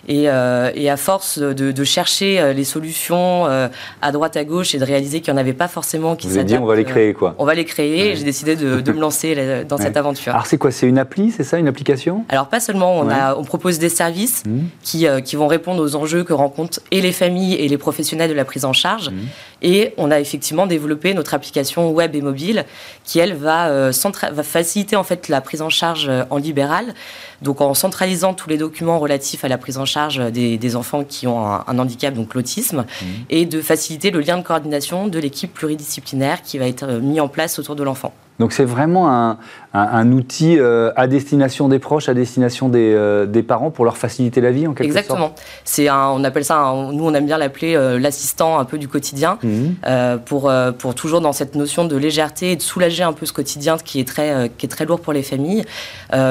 Et, 0.07 0.29
euh, 0.29 0.71
et, 0.73 0.89
à 0.89 0.97
force 0.97 1.37
de, 1.39 1.71
de 1.71 1.83
chercher 1.83 2.39
euh, 2.39 2.53
les 2.53 2.63
solutions 2.63 3.45
euh, 3.45 3.67
à 4.01 4.11
droite 4.11 4.37
à 4.37 4.45
gauche 4.45 4.73
et 4.73 4.77
de 4.77 4.85
réaliser 4.85 5.19
qu'il 5.19 5.33
n'y 5.33 5.39
en 5.39 5.41
avait 5.41 5.53
pas 5.53 5.67
forcément 5.67 6.15
qui 6.15 6.27
Vous 6.27 6.37
avez 6.37 6.45
dit 6.45 6.57
on 6.57 6.65
va 6.65 6.75
les 6.75 6.85
créer 6.85 7.13
quoi 7.13 7.35
On 7.37 7.45
va 7.45 7.55
les 7.55 7.65
créer. 7.65 8.15
J'ai 8.15 8.23
décidé 8.23 8.55
de, 8.55 8.79
de, 8.79 8.91
me 8.93 8.99
lancer 8.99 9.65
dans 9.67 9.77
cette 9.77 9.97
aventure. 9.97 10.33
Alors 10.33 10.45
c'est 10.45 10.57
quoi? 10.57 10.71
C'est 10.71 10.87
une 10.87 10.97
appli, 10.97 11.31
c'est 11.31 11.43
ça, 11.43 11.57
une 11.57 11.67
application? 11.67 12.23
Alors 12.29 12.47
pas 12.47 12.59
seulement. 12.59 12.97
On, 12.97 13.09
a, 13.09 13.35
on 13.35 13.43
propose 13.43 13.79
des 13.79 13.89
services 13.89 14.43
mmh. 14.45 14.59
qui, 14.81 15.07
qui, 15.25 15.35
vont 15.35 15.47
répondre 15.47 15.83
aux 15.83 15.95
enjeux 15.95 16.23
que 16.23 16.33
rencontrent 16.33 16.79
et 16.91 17.01
les 17.01 17.11
familles 17.11 17.55
et 17.55 17.67
les 17.67 17.77
professionnels 17.77 18.29
de 18.29 18.35
la 18.35 18.45
prise 18.45 18.65
en 18.65 18.73
charge. 18.73 19.09
Mmh. 19.09 19.15
Et 19.61 19.93
on 19.97 20.11
a 20.11 20.19
effectivement 20.19 20.67
développé 20.67 21.13
notre 21.13 21.33
application 21.33 21.91
web 21.91 22.15
et 22.15 22.21
mobile 22.21 22.65
qui 23.03 23.19
elle 23.19 23.33
va, 23.33 23.91
va 23.91 24.43
faciliter 24.43 24.95
en 24.95 25.03
fait 25.03 25.29
la 25.29 25.41
prise 25.41 25.61
en 25.61 25.69
charge 25.69 26.11
en 26.29 26.37
libéral. 26.37 26.93
Donc 27.41 27.61
en 27.61 27.73
centralisant 27.73 28.33
tous 28.33 28.49
les 28.49 28.57
documents 28.57 28.99
relatifs 28.99 29.43
à 29.43 29.47
la 29.47 29.57
prise 29.57 29.77
en 29.77 29.85
charge 29.85 30.19
des, 30.31 30.75
enfants 30.75 31.03
qui 31.03 31.27
ont 31.27 31.45
un, 31.45 31.79
handicap, 31.79 32.13
donc 32.13 32.33
l'autisme, 32.33 32.81
mmh. 32.81 33.05
et 33.29 33.45
de 33.45 33.61
faciliter 33.61 34.11
le 34.11 34.19
lien 34.19 34.37
de 34.37 34.43
coordination 34.43 35.07
de 35.07 35.19
l'équipe 35.19 35.53
pluridisciplinaire 35.53 36.41
qui 36.41 36.57
va 36.57 36.67
être 36.67 36.87
mis 36.99 37.19
en 37.19 37.27
place 37.27 37.59
autour 37.59 37.75
de 37.75 37.83
l'enfant. 37.83 38.13
Donc 38.39 38.54
c'est 38.54 38.65
vraiment 38.65 39.12
un, 39.12 39.38
un, 39.73 40.12
outil 40.12 40.58
euh, 40.60 40.91
à 40.95 41.08
destination 41.08 41.67
des 41.67 41.80
proches, 41.80 42.10
à 42.10 42.13
destination 42.13 42.69
des, 42.69 42.93
euh, 42.93 43.26
des, 43.26 43.43
parents 43.43 43.71
pour 43.71 43.86
leur 43.86 43.97
faciliter 43.97 44.41
la 44.41 44.52
vie 44.52 44.67
en 44.67 44.73
quelque 44.73 44.88
Exactement. 44.88 45.19
sorte. 45.19 45.39
Exactement. 45.39 45.58
C'est 45.65 45.89
on 45.89 46.23
appelle 46.23 46.45
ça, 46.45 46.73
nous 46.91 47.04
on 47.04 47.13
aime 47.13 47.26
bien 47.26 47.38
l'appeler 47.38 47.76
euh, 47.76 48.00
l'assistant 48.00 48.60
un 48.60 48.65
peu 48.65 48.78
du 48.78 48.88
quotidien, 48.88 49.39
mmh. 49.43 50.17
pour, 50.26 50.52
pour 50.78 50.95
toujours 50.95 51.21
dans 51.21 51.34
cette 51.34 51.56
notion 51.56 51.86
de 51.86 51.95
légèreté 51.95 52.52
et 52.52 52.56
de 52.56 52.62
soulager 52.62 53.04
un 53.04 53.13
peu 53.13 53.26
ce 53.26 53.34
quotidien 53.34 53.78
qui 53.78 54.00
est 54.00 54.08
très, 54.08 54.52
qui 54.58 54.65
est 54.65 54.69
très 54.69 54.86
lourd 54.86 55.00
pour 55.00 55.13
les 55.13 55.23
familles. 55.23 55.63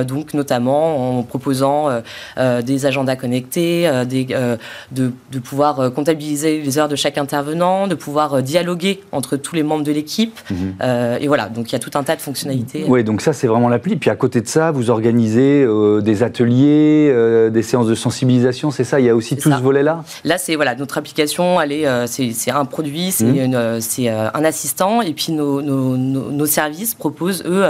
donc 0.07 0.35
notamment 0.35 1.19
en 1.19 1.23
proposant 1.23 1.89
des 2.37 2.87
agendas 2.87 3.17
connectés, 3.17 3.91
des, 4.07 4.25
de, 4.25 5.13
de, 5.33 5.39
pouvoir 5.39 5.93
comptabiliser 5.93 6.61
les 6.61 6.79
heures 6.79 6.89
de 6.89 6.97
chaque 6.97 7.19
intervenant, 7.19 7.87
de 7.87 7.95
pouvoir 7.95 8.43
dialoguer 8.43 9.03
entre 9.13 9.37
tous 9.37 9.55
les 9.55 9.63
membres 9.63 9.85
de 9.85 9.93
l'équipe. 9.93 10.39
Mmh. 10.51 10.83
et 11.21 11.29
voilà, 11.29 11.49
donc 11.49 11.71
il 11.71 11.73
y 11.73 11.77
a 11.77 11.81
tout 11.81 11.96
un 11.97 12.03
tas 12.03 12.17
de 12.17 12.21
fonctionnalités. 12.21 12.85
Oui, 12.89 13.05
donc 13.05 13.21
ça 13.21 13.33
c'est 13.33 13.47
vraiment 13.47 13.69
l'appli. 13.69 13.97
Puis 13.97 14.11
à 14.11 14.17
côté 14.17 14.41
de 14.41 14.49
ça, 14.49 14.71
vous 14.71 14.91
organisez 14.91 15.65
euh, 15.65 16.01
des 16.01 16.23
ateliers, 16.23 17.11
euh, 17.13 17.51
des 17.51 17.63
séances 17.63 17.87
de 17.87 17.95
sensibilisation, 17.95 18.71
c'est 18.71 18.85
ça? 18.85 19.01
Il 19.01 19.07
y 19.07 19.11
a 19.11 19.17
aussi 19.17 19.37
tout 19.37 19.51
ce 19.51 19.61
volet-là? 19.61 20.05
Là, 20.25 20.39
c'est 20.39 20.57
voilà, 20.57 20.75
notre 20.75 20.99
application, 20.99 21.59
euh, 21.61 22.07
c'est, 22.07 22.51
un 22.51 22.65
produit, 22.65 23.11
c'est, 23.13 23.25
mmh. 23.25 24.31
un 24.35 24.45
assistant, 24.45 25.03
et 25.03 25.13
puis 25.13 25.33
nos, 25.33 25.63
nos, 25.63 25.97
nos 25.97 26.47
services 26.47 26.95
proposent, 26.95 27.43
eux, 27.47 27.65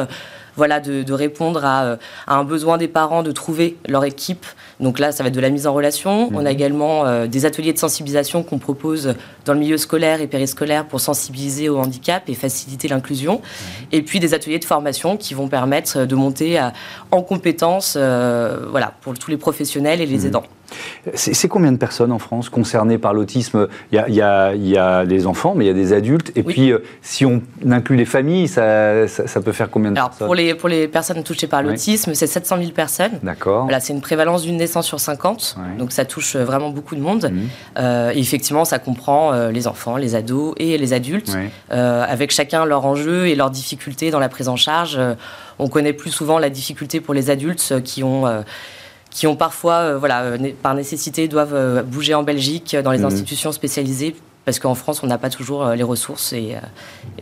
voilà, 0.56 0.80
de, 0.80 1.12
répondre 1.12 1.64
à, 1.64 1.98
un 2.26 2.44
besoin 2.44 2.78
des 2.78 2.88
parents 2.88 3.22
de 3.22 3.32
trouver 3.32 3.76
leur 3.88 4.04
équipe. 4.04 4.46
Donc 4.80 4.98
là, 4.98 5.12
ça 5.12 5.22
va 5.22 5.28
être 5.28 5.34
de 5.34 5.40
la 5.40 5.50
mise 5.50 5.66
en 5.66 5.74
relation. 5.74 6.28
On 6.32 6.40
a 6.40 6.42
mhm. 6.42 6.46
également 6.46 7.06
euh, 7.06 7.26
des 7.26 7.46
ateliers 7.46 7.72
de 7.72 7.78
sensibilisation 7.78 8.42
qu'on 8.42 8.58
propose 8.58 9.14
dans 9.44 9.54
le 9.54 9.60
milieu 9.60 9.78
scolaire 9.78 10.20
et 10.20 10.26
périscolaire 10.26 10.86
pour 10.86 11.00
sensibiliser 11.00 11.68
au 11.68 11.78
handicap 11.78 12.24
et 12.28 12.34
faciliter 12.34 12.88
l'inclusion. 12.88 13.34
Mhm. 13.34 13.86
Et 13.92 14.02
puis 14.02 14.20
des 14.20 14.34
ateliers 14.34 14.58
de 14.58 14.64
formation 14.64 15.16
qui 15.16 15.34
vont 15.34 15.48
permettre 15.48 16.04
de 16.04 16.14
monter 16.14 16.60
en 17.10 17.22
compétences 17.22 17.94
euh, 17.96 18.66
voilà, 18.70 18.92
pour 19.00 19.18
tous 19.18 19.30
les 19.30 19.36
professionnels 19.36 20.00
et 20.00 20.06
les 20.06 20.18
mhm. 20.18 20.26
aidants. 20.26 20.44
C'est 21.14 21.48
combien 21.48 21.72
de 21.72 21.76
personnes 21.76 22.12
en 22.12 22.18
France 22.18 22.48
concernées 22.48 22.98
par 22.98 23.14
l'autisme? 23.14 23.68
Il, 23.92 24.04
il, 24.08 24.14
y 24.14 24.22
a 24.78 25.06
des 25.06 25.26
enfants, 25.26 25.54
mais 25.56 25.64
il 25.64 25.68
y 25.68 25.70
a 25.70 25.74
des 25.74 25.92
adultes. 25.92 26.32
Et 26.36 26.42
puis, 26.42 26.72
euh, 26.72 26.78
si 27.02 27.24
on 27.24 27.42
inclut 27.70 27.96
les 27.96 28.04
familles, 28.04 28.48
ça, 28.48 29.06
ça, 29.08 29.40
peut 29.40 29.52
faire 29.52 29.70
combien 29.70 29.92
de 29.92 29.96
Alors, 29.96 30.10
personnes? 30.10 30.26
pour 30.26 30.34
les, 30.34 30.54
pour 30.54 30.68
les 30.68 30.88
personnes 30.88 31.22
touchées 31.22 31.46
par 31.46 31.62
l'autisme, 31.62 32.14
c'est 32.14 32.26
700 32.26 32.58
000 32.58 32.70
personnes. 32.72 33.18
D'accord. 33.22 33.64
Voilà, 33.64 33.80
c'est 33.80 33.92
une 33.92 34.00
prévalence 34.00 34.42
d'une 34.42 34.56
naissance 34.56 34.86
sur 34.86 35.00
50. 35.00 35.56
Donc, 35.78 35.92
ça 35.92 36.04
touche 36.04 36.36
euh, 36.36 36.44
vraiment 36.44 36.70
beaucoup 36.70 36.96
de 36.96 37.00
monde. 37.00 37.30
Mmh. 37.32 37.40
Euh, 37.78 38.12
et 38.14 38.18
effectivement, 38.18 38.64
ça 38.64 38.78
comprend 38.78 39.32
les 39.48 39.66
enfants, 39.66 39.96
les 39.96 40.14
ados 40.14 40.54
et 40.58 40.78
les 40.78 40.92
adultes, 40.92 41.36
avec 41.70 42.30
chacun 42.30 42.64
leur 42.64 42.84
enjeu 42.84 43.28
et 43.28 43.34
leurs 43.34 43.50
difficultés 43.50 44.10
dans 44.10 44.18
la 44.18 44.28
prise 44.28 44.48
en 44.48 44.56
charge. 44.56 44.98
on 45.58 45.68
connaît 45.68 45.92
plus 45.92 46.10
souvent 46.10 46.38
la 46.38 46.50
difficulté 46.50 47.00
pour 47.00 47.14
les 47.14 47.30
adultes 47.30 47.82
qui 47.82 48.02
ont 48.02 48.24
qui 49.16 49.26
ont 49.26 49.34
parfois, 49.34 49.76
euh, 49.76 49.98
voilà, 49.98 50.24
euh, 50.24 50.38
par 50.62 50.74
nécessité, 50.74 51.26
doivent 51.26 51.54
euh, 51.54 51.82
bouger 51.82 52.12
en 52.12 52.22
Belgique 52.22 52.76
dans 52.84 52.90
les 52.92 52.98
mmh. 52.98 53.06
institutions 53.06 53.50
spécialisées 53.50 54.14
parce 54.44 54.58
qu'en 54.58 54.74
France, 54.74 55.02
on 55.02 55.06
n'a 55.06 55.16
pas 55.18 55.30
toujours 55.30 55.70
les 55.70 55.82
ressources 55.82 56.32
et, 56.32 56.54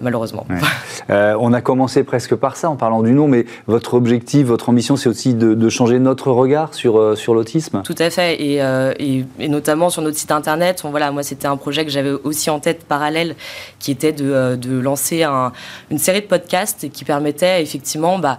malheureusement. 0.02 0.46
on 1.08 1.54
a 1.54 1.62
commencé 1.62 2.04
presque 2.04 2.34
par 2.34 2.54
ça 2.58 2.68
en 2.68 2.76
parlant 2.76 3.02
du 3.02 3.12
nom, 3.12 3.28
mais 3.28 3.46
votre 3.66 3.94
objectif, 3.94 4.46
votre 4.46 4.68
ambition, 4.68 4.96
c'est 4.96 5.08
aussi 5.08 5.32
de, 5.32 5.68
changer 5.70 5.98
notre 5.98 6.30
regard 6.30 6.74
sur, 6.74 7.16
sur 7.16 7.32
l'autisme? 7.32 7.80
Tout 7.82 7.94
à 7.98 8.10
fait, 8.10 8.34
et, 8.42 9.24
et, 9.38 9.48
notamment 9.48 9.88
sur 9.88 10.02
notre 10.02 10.18
site 10.18 10.32
internet. 10.32 10.82
voilà, 10.84 11.12
moi, 11.12 11.22
c'était 11.22 11.46
un 11.46 11.56
projet 11.56 11.86
que 11.86 11.90
j'avais 11.90 12.10
aussi 12.10 12.50
en 12.50 12.60
tête 12.60 12.84
parallèle, 12.84 13.36
qui 13.78 13.90
était 13.90 14.12
de, 14.12 14.56
de 14.56 14.78
lancer 14.78 15.22
un, 15.22 15.52
une 15.90 15.96
série 15.96 16.20
de 16.20 16.26
podcasts 16.26 16.90
qui 16.90 17.06
permettait 17.06 17.62
effectivement... 17.62 18.18
Bah, 18.18 18.36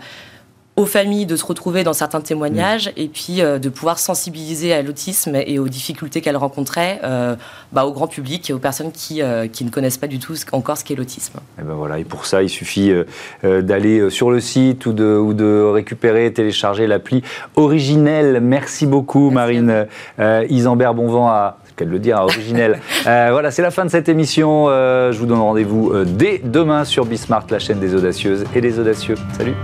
aux 0.78 0.86
familles 0.86 1.26
de 1.26 1.36
se 1.36 1.46
retrouver 1.46 1.84
dans 1.84 1.94
certains 1.94 2.20
témoignages 2.20 2.92
et 2.98 3.08
puis 3.08 3.42
euh, 3.42 3.60
de 3.60 3.70
pouvoir 3.70 3.98
sensibiliser 3.98 4.74
à 4.74 4.82
l'autisme 4.82 5.36
et 5.36 5.58
aux 5.58 5.70
difficultés 5.70 6.20
qu'elles 6.20 6.36
rencontraient 6.36 7.00
euh, 7.04 7.36
bah, 7.72 7.86
au 7.86 7.94
grand 7.94 8.08
public 8.08 8.50
et 8.50 8.54
aux 8.54 8.60
personnes 8.60 8.92
qui, 8.92 9.22
euh, 9.22 9.48
qui 9.48 9.64
ne 9.64 9.70
connaissent 9.70 9.98
pas 9.98 10.08
du 10.08 10.20
tout 10.20 10.36
encore 10.52 10.78
ce 10.78 10.84
qu'est 10.84 10.96
l'autisme. 10.96 11.40
Et 11.60 11.64
ben 11.64 11.76
voilà, 11.76 12.00
et 12.00 12.04
pour 12.04 12.26
ça, 12.26 12.44
il 12.44 12.50
suffit 12.50 12.92
d'aller 13.44 14.10
sur 14.10 14.32
le 14.32 14.40
site 14.40 14.86
ou 14.86 14.94
de, 14.94 15.18
ou 15.18 15.34
de 15.34 15.64
récupérer, 15.64 16.32
télécharger 16.34 16.88
l'appli 16.88 17.24
originelle. 17.56 18.40
Merci 18.42 18.86
beaucoup, 18.86 19.30
Marine 19.30 19.88
Isambert 20.20 20.94
Bonvent 20.94 21.28
à 21.28 21.58
qu'elle 21.76 21.90
le 21.90 22.00
dire, 22.00 22.18
originelle. 22.18 22.80
voilà, 23.04 23.52
c'est 23.52 23.62
la 23.62 23.72
fin 23.72 23.86
de 23.86 23.90
cette 23.90 24.10
émission. 24.10 24.68
je 24.68 25.18
vous 25.18 25.26
donne 25.26 25.40
rendez-vous 25.40 25.94
dès 26.06 26.42
demain 26.44 26.86
sur 26.86 27.06
Bismart, 27.06 27.48
la 27.50 27.60
chaîne 27.60 27.80
des 27.80 27.96
audacieuses 27.96 28.44
et 28.54 28.62
des 28.62 28.80
audacieux. 28.80 29.16
Salut 29.38 29.56